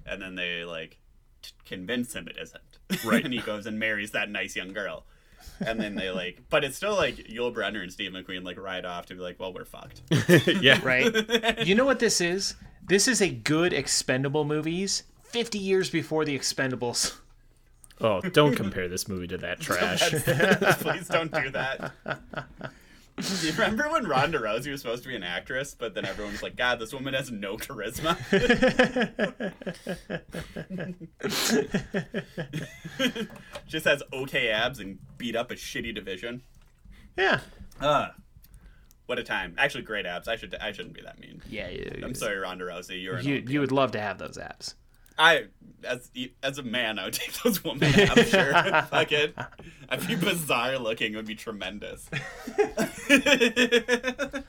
[0.07, 0.99] and then they like
[1.43, 2.63] t- convince him it isn't.
[3.05, 3.25] Right.
[3.25, 5.05] and he goes and marries that nice young girl.
[5.65, 8.85] And then they like, but it's still like Yul Brynner and Steve McQueen like ride
[8.85, 10.03] off to be like, well, we're fucked.
[10.61, 11.67] yeah, right?
[11.67, 12.57] you know what this is?
[12.85, 17.19] This is a good expendable movies 50 years before the expendables.
[18.01, 20.11] Oh, don't compare this movie to that trash.
[20.81, 21.93] Please don't do that.
[23.19, 26.33] Do you remember when Ronda Rousey was supposed to be an actress, but then everyone
[26.33, 28.17] was like, God, this woman has no charisma?
[33.67, 36.41] Just has okay abs and beat up a shitty division.
[37.19, 37.41] Yeah.
[37.79, 38.09] Uh,
[39.05, 39.55] what a time.
[39.59, 40.27] Actually, great abs.
[40.27, 41.43] I should I shouldn't be that mean.
[41.51, 41.69] Yeah.
[41.69, 43.03] You, I'm sorry, Ronda Rousey.
[43.03, 44.75] You're an you, you would love to have those abs.
[45.21, 45.45] I
[45.85, 46.11] as
[46.43, 48.31] as a man, I would take those women abs.
[48.31, 48.53] Sure,
[48.91, 49.35] fuck it.
[49.89, 51.13] I'd be bizarre looking.
[51.13, 52.09] It would be tremendous.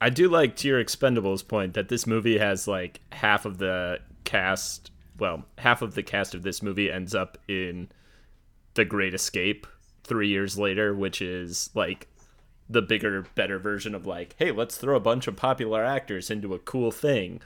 [0.00, 3.98] I do like to your Expendables point that this movie has like half of the
[4.24, 4.92] cast.
[5.18, 7.88] Well, half of the cast of this movie ends up in
[8.74, 9.66] The Great Escape
[10.04, 12.06] three years later, which is like
[12.68, 16.54] the bigger, better version of like, hey, let's throw a bunch of popular actors into
[16.54, 17.40] a cool thing.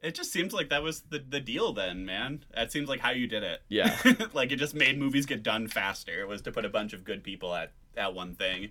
[0.00, 2.44] It just seems like that was the the deal then, man.
[2.54, 3.62] That seems like how you did it.
[3.68, 3.96] Yeah.
[4.32, 6.20] like it just made movies get done faster.
[6.20, 8.70] It was to put a bunch of good people at at one thing.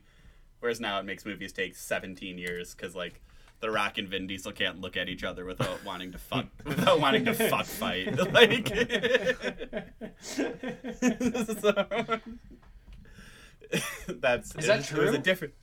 [0.60, 3.22] Whereas now it makes movies take 17 years cuz like
[3.60, 7.00] The Rock and Vin Diesel can't look at each other without wanting to fuck without
[7.02, 8.08] wanting to fuck fight.
[8.34, 8.70] Like
[10.22, 11.74] so-
[14.08, 15.18] that's Is that it, It was a true?
[15.18, 15.54] different.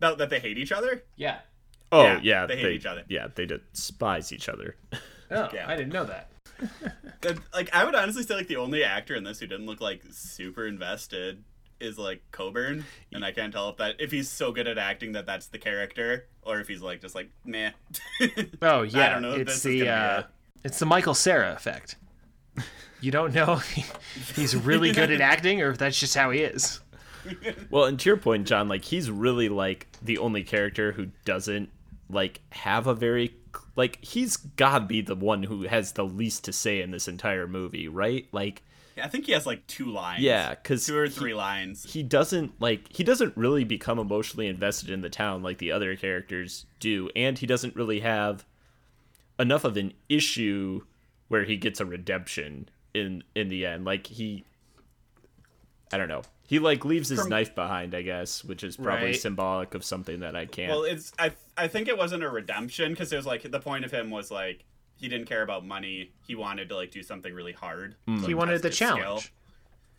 [0.00, 1.04] No, that they hate each other.
[1.16, 1.38] Yeah.
[1.92, 3.04] Oh Yeah, yeah, they hate each other.
[3.08, 4.76] Yeah, they despise each other.
[5.30, 5.64] Oh, Yeah.
[5.68, 6.30] I didn't know that.
[7.22, 9.80] That- Like I would honestly say like the only actor in this who didn't look
[9.80, 11.42] like super invested
[11.80, 15.12] is like Coburn, and I can't tell if that if he's so good at acting
[15.12, 17.70] that that's the character, or if he's like just like meh.
[18.62, 19.32] Oh yeah, I don't know.
[19.32, 20.28] if it's this is the gonna uh, be a-
[20.64, 21.96] it's the Michael Cera effect.
[23.00, 23.56] You don't know
[24.36, 26.80] he's really good at acting or if that's just how he is.
[27.70, 31.70] Well, and to your point, Jon, like he's really like the only character who doesn't
[32.12, 33.34] like have a very
[33.76, 37.46] like he's gotta be the one who has the least to say in this entire
[37.46, 38.26] movie, right?
[38.32, 38.62] Like
[39.02, 40.22] I think he has like two lines.
[40.22, 41.90] Yeah, because two or he- three lines.
[41.90, 45.96] he doesn't like he doesn't really become emotionally invested in the town like the other
[45.96, 48.44] characters do, and he doesn't really have
[49.38, 50.82] enough of an issue
[51.28, 53.84] where he gets a redemption in in the end.
[53.84, 54.44] Like he
[55.92, 56.22] I don't know.
[56.46, 59.16] He like leaves his From- knife behind, I guess, which is probably Right.
[59.20, 60.70] symbolic of something that I can't.
[60.70, 63.84] Well, it's I I think it wasn't a redemption because it was like the point
[63.84, 64.64] of him was like
[64.96, 66.10] he didn't care about money.
[66.26, 67.96] He wanted to like do something really hard.
[68.06, 68.16] Hmm.
[68.16, 69.20] to, like, He wanted test the challenge.
[69.22, 69.32] skill.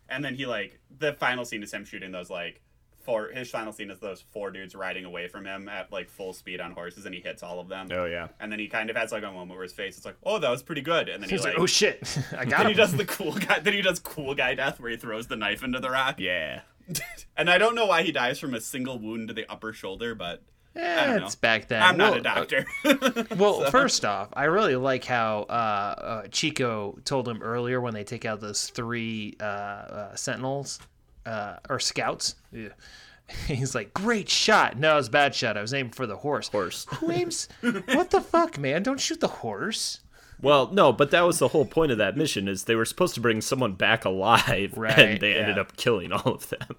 [0.09, 2.61] And then he like the final scene is him shooting those like
[3.03, 3.29] four.
[3.33, 6.61] His final scene is those four dudes riding away from him at like full speed
[6.61, 7.87] on horses, and he hits all of them.
[7.91, 8.29] oh yeah.
[8.39, 10.39] And then he kind of has like a moment where his face is like, "Oh,
[10.39, 12.73] that was pretty good." And then he He's like, oh shit, I got then he
[12.73, 13.59] does the cool guy.
[13.59, 16.19] Then he does cool guy death where he throws the knife into the rock.
[16.19, 16.61] Yeah.
[17.37, 20.13] And I don't know why he dies from a single wound to the upper shoulder,
[20.13, 20.43] but
[20.75, 21.39] I don't it's know.
[21.41, 21.81] back then.
[21.81, 22.65] I'm not a doctor.
[23.35, 28.03] Well, first off, I really like how uh, uh, Chico told him earlier when they
[28.03, 30.79] take out those three uh, uh, sentinels
[31.25, 32.35] uh, or scouts.
[32.51, 32.69] Yeah.
[33.47, 35.57] He's like, "Great shot." No, it was a bad shot.
[35.57, 36.47] I was aiming for the horse.
[36.49, 36.85] Horse.
[36.95, 37.47] Who aims?
[37.61, 38.83] what the fuck, man?
[38.83, 40.01] Don't shoot the horse.
[40.41, 43.13] Well, no, but that was the whole point of that mission is they were supposed
[43.13, 46.77] to bring someone back alive Right, and they ended up killing all of them.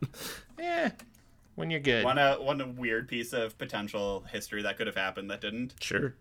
[0.58, 0.90] Yeah,
[1.54, 2.04] when you're good.
[2.04, 5.74] one uh, one weird piece of potential history that could have happened that didn't.
[5.80, 6.14] sure.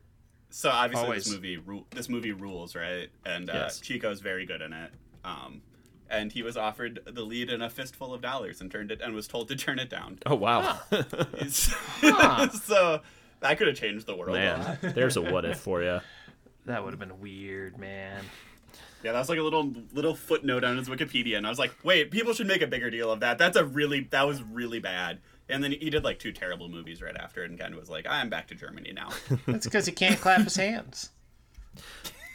[0.52, 1.24] So obviously Always.
[1.26, 3.10] this movie ru- this movie rules, right?
[3.26, 3.80] And uh, Yes.
[3.80, 4.92] Chico's very good in it.
[5.26, 5.62] Um,
[6.12, 9.16] and he was offered the lead in a fistful of dollars and turned it and
[9.16, 10.20] was told to turn it down.
[10.26, 10.80] Oh wow.
[11.50, 13.02] so
[13.40, 14.34] that could have changed the world.
[14.34, 16.02] Man, there's a what if for you.
[16.66, 18.24] That would have been weird, man.
[19.04, 21.74] Yeah, that was like a little little footnote on his Wikipedia, and I was like,
[21.84, 23.38] wait, people should make a bigger deal of that.
[23.38, 25.20] That's a really that was really bad.
[25.50, 27.90] And then he did like two terrible movies right after, it and kind of was
[27.90, 29.10] like, I'm back to Germany now.
[29.48, 31.10] That's because he can't clap his hands.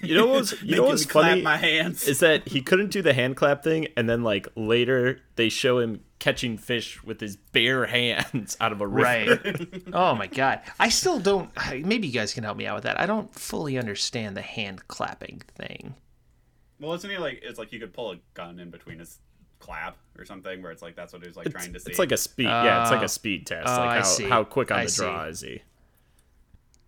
[0.03, 2.07] You know what's you know Making what's me clap funny my hands.
[2.07, 5.79] is that he couldn't do the hand clap thing, and then like later they show
[5.79, 9.41] him catching fish with his bare hands out of a river.
[9.45, 9.83] Right.
[9.93, 10.61] oh my god.
[10.79, 11.51] I still don't.
[11.73, 13.01] Maybe you guys can help me out with that.
[13.01, 15.95] I don't fully understand the hand clapping thing.
[16.79, 17.41] Well, isn't he like?
[17.43, 19.19] It's like you could pull a gun in between his
[19.61, 21.89] clap or something, where it's like that's what he was like It's, trying to see.
[21.91, 22.45] it's like a speed.
[22.45, 23.05] yeah, it's like Oh.
[23.05, 23.67] a speed test.
[23.67, 24.25] Oh, I like how, see.
[24.29, 25.03] how quick on I the see.
[25.03, 25.63] draw is he?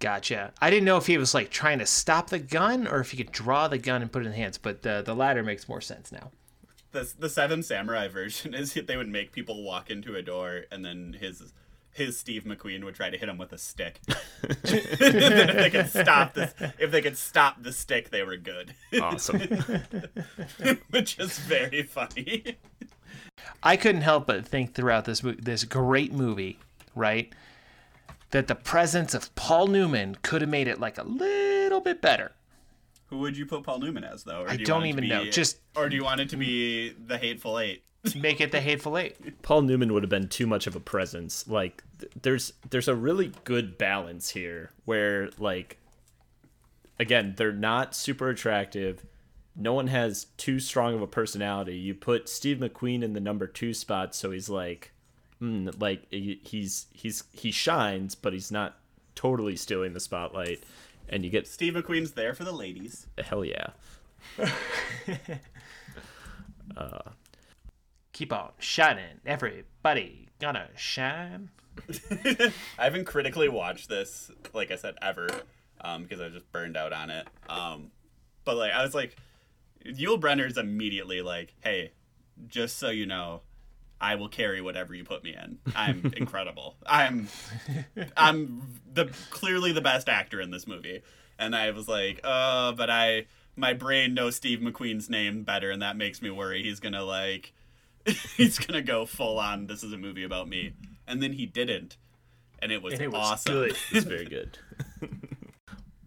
[0.01, 0.53] Gotcha.
[0.61, 3.17] I didn't know if he was like trying to stop the gun or if he
[3.17, 5.69] could draw the gun and put it in his hands, but the the latter makes
[5.69, 6.31] more sense now.
[6.93, 10.85] the the Seven Samurai version is they would make people walk into a door, and
[10.85, 11.53] then his
[11.91, 14.01] his Steve McQueen would try to hit him with a stick.
[14.45, 19.41] if they could stop this, if they could stop the stick, they were good, Awesome.
[20.91, 22.57] which is very funny.
[23.65, 26.59] I couldn't help but think throughout this mo- this great movie,
[26.95, 27.33] right,
[28.31, 32.33] that the presence of Paul Newman could have made it like a little bit better.
[33.07, 34.43] Who would you put Paul Newman as, though?
[34.43, 35.31] Or I do don't want it to even know.
[35.31, 37.83] Just- or do you want it to be the Hateful Eight?
[38.15, 39.43] Make it the Hateful Eight.
[39.43, 41.49] Paul Newman would have been too much of a presence.
[41.49, 45.79] Like th- there's there's a really good balance here where like
[47.01, 49.05] again, they're not super attractive.
[49.57, 51.77] No one has too strong of a personality.
[51.77, 54.93] You put Steve McQueen in the number 2 spot so he's like
[55.43, 58.79] mm, like he- he's he's he shines but he's not
[59.15, 60.63] totally stealing the spotlight
[61.09, 63.07] and you get Steve McQueen's there for the ladies.
[63.19, 63.69] hell yeah.
[68.13, 71.51] Keep on shining, everybody gonna shine.
[72.11, 72.53] I
[72.85, 75.29] haven't critically watched this, like I said, ever,
[75.81, 77.29] um, because I was just burned out on it.
[77.49, 77.93] Um,
[78.45, 79.17] but like I was like,
[79.87, 81.93] Yul Brynner's immediately like, "Hey,
[82.49, 83.43] just so you know,
[84.01, 85.59] I will carry whatever you put me in.
[85.75, 86.77] I'm incredible.
[86.87, 87.29] I'm,
[88.17, 91.03] I'm the clearly the best actor in this movie."
[91.39, 93.27] And I was like, "Uh, but I."
[93.57, 97.53] My brain knows Steve McQueen's name better, and that makes me worry he's gonna like
[98.37, 100.75] he's gonna go full on this is a movie about me
[101.09, 101.97] and then he didn't
[102.61, 103.53] and it was, And it was awesome.
[103.55, 103.77] good.
[103.91, 104.59] It's very good.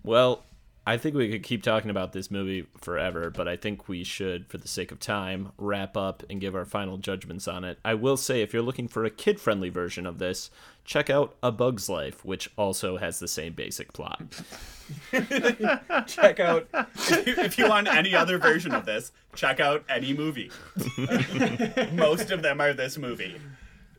[0.04, 0.44] well,
[0.86, 4.48] I think we could keep talking about this movie forever, but I think we should,
[4.48, 7.78] for the sake of time, wrap up and give our final judgments on it.
[7.86, 10.50] I will say, if you're looking for a kid friendly version of this,
[10.84, 14.24] check out A Bug's Life, which also has the same basic plot.
[16.08, 20.14] check out if you, if you want any other version of this check out any
[20.14, 20.52] movie
[21.94, 23.40] most of them are this movie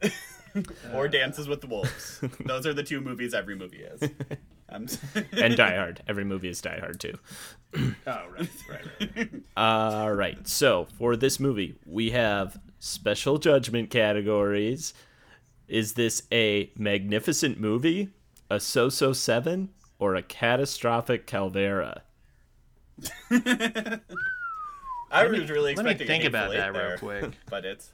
[0.94, 4.02] or dances with the wolves those are the two movies every movie is
[4.68, 4.86] um,
[5.32, 6.02] And Die Hard.
[6.08, 7.14] Every movie is Die Hard, too.
[7.76, 9.30] oh right right, right.
[9.56, 10.46] All right.
[10.48, 14.94] So for this movie, we have special judgment categories.
[15.68, 18.08] Is this a magnificent movie,
[18.50, 22.00] a so-so seven, or a catastrophic Calvera?
[25.10, 27.32] i was really Let me think about Eight that real quick.
[27.50, 27.90] but it's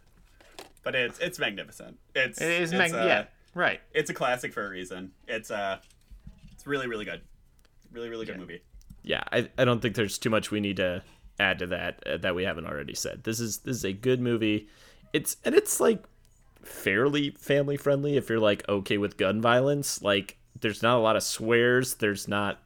[0.83, 3.25] but it's it's magnificent it's It is it's, mag- uh, yeah,
[3.55, 3.81] right.
[3.93, 5.79] it's a classic for a reason it's uh
[6.53, 7.21] it's really really good
[7.93, 8.41] really really good Yeah.
[8.41, 8.63] movie
[9.03, 11.03] Yeah, I, I don't think there's too much we need to
[11.41, 13.23] add to that uh, that we haven't already said.
[13.25, 14.69] This is this is a good movie.
[15.13, 16.03] It's and it's like
[16.63, 20.03] fairly family friendly if you're like okay with gun violence.
[20.03, 21.95] Like there's not a lot of swears.
[21.95, 22.61] There's not,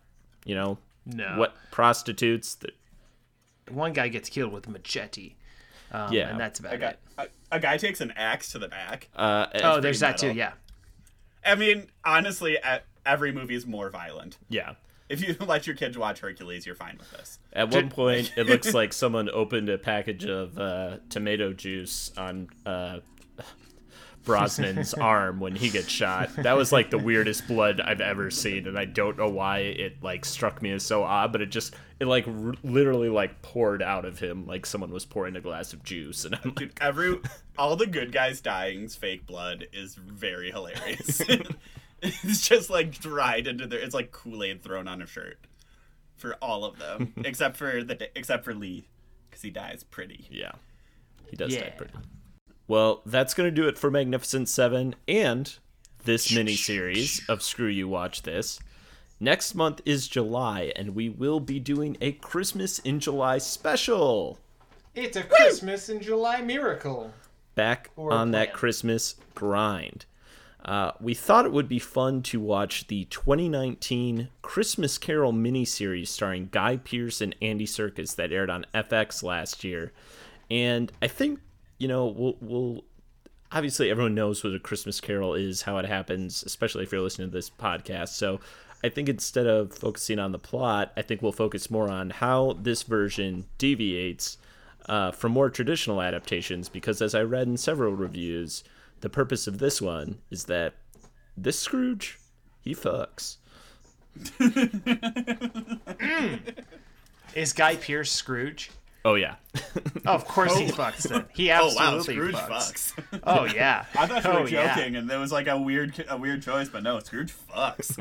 [0.44, 1.34] you know, No.
[1.38, 2.54] what prostitutes.
[2.56, 2.74] Th-
[3.70, 5.34] One guy gets killed with a machete.
[5.92, 6.30] Um, Yeah.
[6.30, 6.98] and that's about a guy, it.
[7.18, 10.32] a, a guy takes an axe to the back Uh, Oh, there's pretty that too.
[10.32, 10.53] Yeah.
[11.44, 12.59] I mean, honestly,
[13.07, 14.38] every movie is more violent.
[14.48, 14.74] yeah.
[15.09, 17.38] If you let your kids watch Hercules, you're fine with this.
[17.53, 22.48] At one point, it looks like someone opened a package of uh, tomato juice on
[22.64, 23.00] uh,
[24.24, 26.30] Bronson's arm when he gets shot.
[26.36, 30.03] That was like the weirdest blood I've ever seen, and I don't know why it
[30.03, 33.80] like struck me as so odd, but it just it like r- literally like poured
[33.82, 36.72] out of him like someone was pouring a glass of juice, and I'm like, Dude,
[36.80, 37.18] every
[37.59, 41.22] all the good guys dying's fake blood is very hilarious.
[42.03, 43.78] it's just like dried into their.
[43.78, 45.38] It's like Kool Aid thrown on a shirt
[46.16, 48.88] for all of them, except for the except for Lee,
[49.30, 50.26] because he dies pretty.
[50.30, 50.53] yeah,
[51.30, 51.61] he does Yeah.
[51.64, 51.94] die pretty.
[52.68, 55.57] Well, that's gonna do it for Magnificent Seven and
[56.05, 58.59] this mini series of Screw You Watch This.
[59.22, 64.40] Next month is July, and we will be doing a Christmas in July special.
[64.96, 67.12] It's a Christmas in July miracle.
[67.54, 68.52] Back Or on that.
[68.52, 70.06] Christmas grind.
[70.64, 76.48] Uh, we thought it would be fun to watch the 2019 Christmas Carol miniseries starring
[76.50, 79.92] Guy Pearce and Andy Serkis that aired on FX last year.
[80.50, 81.38] And I think,
[81.78, 82.84] you know, we'll, we'll
[83.52, 87.28] obviously everyone knows what a Christmas Carol is, how it happens, especially if you're listening
[87.28, 88.08] to this podcast.
[88.08, 88.40] So
[88.84, 92.56] I think instead of focusing on the plot, I think we'll focus more on how
[92.60, 94.38] this version deviates
[94.86, 96.68] uh, from more traditional adaptations.
[96.68, 98.64] Because as I read in several reviews,
[99.00, 100.74] the purpose of this one is that
[101.36, 102.18] this Scrooge,
[102.60, 103.36] he fucks.
[107.34, 108.70] Is Guy Pearce Scrooge?
[109.05, 109.61] Oh yeah, Oh,
[110.07, 111.24] of course he fucks then.
[111.34, 112.94] He Oh absolutely wow, Scrooge fucks.
[112.94, 113.20] fucks.
[113.24, 113.84] Oh yeah.
[113.98, 114.76] I thought you were oh, yeah.
[114.76, 117.92] joking, and there was like a weird, a weird choice, but no, Scrooge fucks.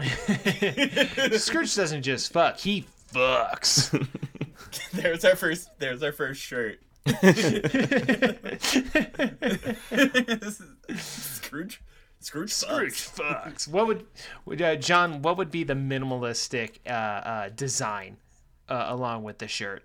[1.40, 3.90] Scrooge doesn't just fuck; he fucks.
[4.94, 6.80] there's our first, there's our first shirt.
[10.98, 11.82] Scrooge,
[12.20, 13.16] Scrooge, Scrooge fucks.
[13.16, 13.68] fucks.
[13.68, 14.06] What would,
[14.46, 15.22] would uh, Jon?
[15.22, 18.18] What would be the minimalistic uh, uh, design
[18.70, 19.84] uh, along with the shirt?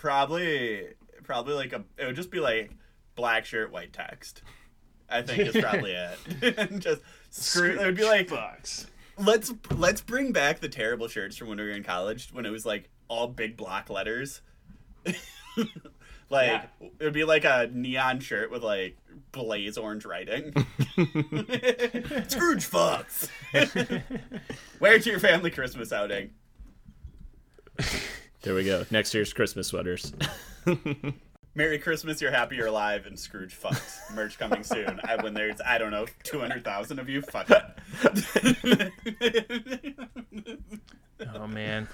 [0.00, 0.86] Probably,
[1.24, 1.82] probably like a.
[1.98, 2.70] It would just be like
[3.16, 4.42] black shirt, white text.
[5.10, 5.90] I think is probably
[6.40, 6.78] it.
[6.78, 7.80] just Scrooge.
[7.80, 8.86] It would be like fucks.
[9.18, 12.50] let's let's bring back the terrible shirts from when we were in college when it
[12.50, 14.40] was like all big block letters.
[15.06, 15.16] like
[16.30, 16.66] Yeah.
[16.80, 18.96] it would be like a neon shirt with like
[19.32, 20.52] blaze orange writing.
[22.28, 23.28] Scrooge fucks.
[24.78, 26.30] Wear it to your family Christmas outing.
[28.42, 28.84] There we go.
[28.90, 30.12] Next year's Christmas sweaters.
[31.54, 34.14] Merry Christmas, you're happy you're alive, and Scrooge fucks.
[34.14, 35.00] Merch coming soon.
[35.02, 38.92] I, when there's, I don't know, 200,000 of you, fuck it.
[41.34, 41.88] Oh man.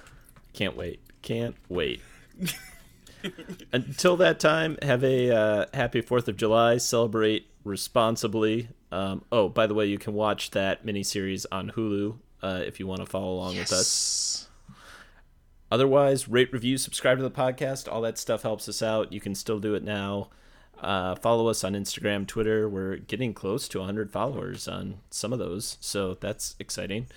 [0.53, 1.01] Can't wait.
[1.23, 2.01] Can't wait.
[3.73, 6.77] Until that time, have a uh, happy 4th of July.
[6.77, 8.69] Celebrate responsibly.
[8.93, 12.87] Um, oh, by the way, you can watch that miniseries on Hulu uh, if you
[12.87, 14.44] want to follow along with us.
[15.75, 17.93] Otherwise, rate, review, subscribe to the podcast.
[17.93, 19.13] All that stuff helps us out.
[19.13, 20.29] You can still do it now.
[20.81, 22.69] Uh, follow us on Instagram, Twitter.
[22.69, 27.09] We're getting close to 100 followers on some of those, so that's exciting.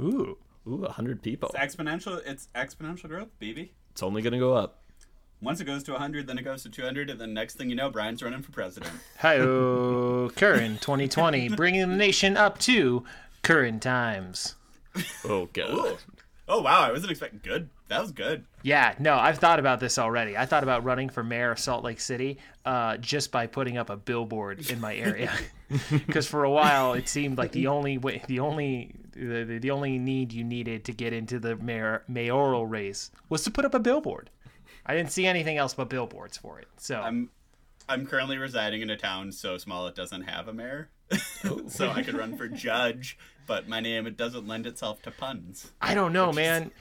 [0.00, 0.36] Ooh.
[0.66, 1.54] Ooh, 100 people.
[1.54, 2.20] It's exponential.
[2.26, 3.70] It's exponential growth, baby.
[3.92, 4.82] It's only going to go up.
[5.40, 7.76] Once it goes to 100, then it goes to 200, and then next thing you
[7.76, 8.94] know, Brian's running for president.
[9.20, 9.36] Hi,
[10.34, 13.04] Karen, 2020, bringing the nation up to
[13.42, 14.56] Current times.
[15.24, 15.70] Oh god.
[15.70, 15.98] Ooh.
[16.48, 17.68] Oh wow, I wasn't expecting good.
[17.88, 18.44] That was good.
[18.62, 20.36] Yeah, no, I've thought about this already.
[20.36, 23.90] I thought about running for mayor of Salt Lake City uh, just by putting up
[23.90, 25.32] a billboard in my area.
[25.90, 29.72] Because for a while it seemed like the only way, the only, the, the- the
[29.72, 33.74] only need you needed to get into the mayor mayoral race was to put up
[33.74, 34.30] a billboard.
[34.86, 36.68] I didn't see anything else but billboards for it.
[36.76, 37.30] So I'm
[37.88, 40.90] I'm currently residing in a town so small it doesn't have a mayor.
[41.68, 43.16] so I could run for judge,
[43.46, 45.70] but my name it doesn't lend itself to puns.
[45.80, 46.72] I don't know, man.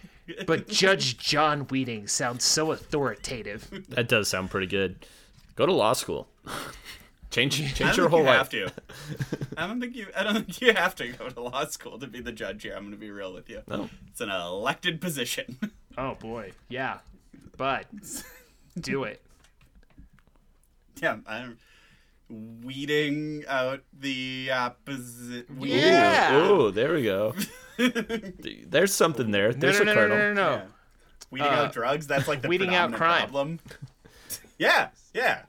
[0.47, 3.69] But Judge Jon Weeding sounds so authoritative.
[3.89, 5.05] That does sound pretty good.
[5.55, 6.27] Go to law school.
[7.29, 8.37] change change your think whole you life.
[8.37, 8.71] have to.
[9.55, 10.07] I don't think you.
[10.17, 12.73] I don't think you have to go to law school to be the judge here.
[12.73, 13.61] I'm going to be real with you.
[13.67, 13.89] No.
[14.07, 15.59] It's an elected position.
[15.97, 16.99] Oh boy, yeah.
[17.57, 17.85] But
[18.79, 19.21] do it.
[21.01, 21.57] yeah, I'm
[22.29, 25.49] weeding out the opposite.
[25.55, 26.29] weed- Yeah.
[26.49, 27.33] Oh, there we go.
[28.67, 29.51] There's something there.
[29.51, 30.17] No, There's no, no, a no, kernel.
[30.17, 30.55] no, no, no.
[30.55, 30.63] Yeah.
[31.31, 32.07] Weeding Uh, out drugs.
[32.07, 33.21] That's like the weeding out crime.
[33.27, 33.59] problem.
[34.57, 35.41] yeah, yeah,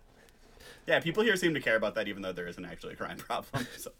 [0.86, 1.00] yeah.
[1.00, 3.66] People here seem to care about that, even though there isn't actually a crime problem.
[3.76, 3.92] So.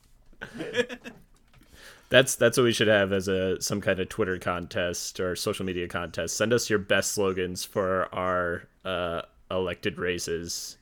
[2.09, 5.67] That's that's what we should have as a some kind of Twitter contest or social
[5.67, 6.37] media contest.
[6.37, 10.77] Send us your best slogans for our uh, elected races.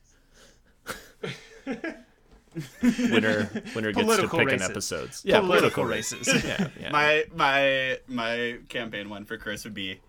[2.83, 4.65] Winner winner gets Political to pick races.
[4.67, 5.23] an episodes.
[5.25, 6.29] Yeah, political races.
[6.45, 6.91] Yeah, yeah.
[6.91, 10.01] My my my campaign one for Chris would be,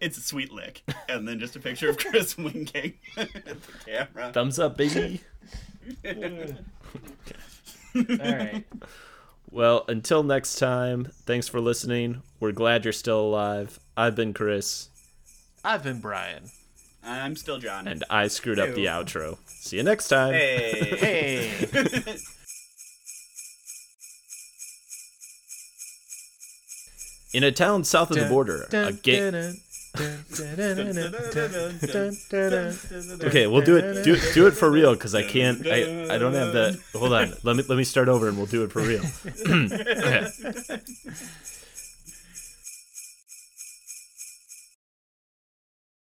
[0.00, 4.32] it's a sweet lick, and then just a picture of Chris winking at the camera.
[4.32, 5.20] Thumbs up, baby.
[6.04, 6.14] All
[7.94, 8.64] right.
[9.50, 12.22] Well, until next time, thanks for listening.
[12.40, 13.78] We're glad you're still alive.
[13.96, 14.88] I've been Chris,
[15.64, 16.50] I've been Brian.
[17.04, 17.86] I'm still Jon.
[17.86, 19.38] and I screwed up the outro.
[19.46, 20.32] See you next time.
[20.32, 20.96] hey.
[20.98, 22.16] Hey.
[27.32, 29.54] In a town south of the border, a gay.
[33.24, 34.04] Okay, we'll do it.
[34.04, 35.66] Do, do it for real, because I can't.
[35.66, 36.80] I, I don't have that.
[36.94, 37.32] Hold on.
[37.42, 39.02] Let me let me start over, and we'll do it for real.
[39.46, 40.26] Okay.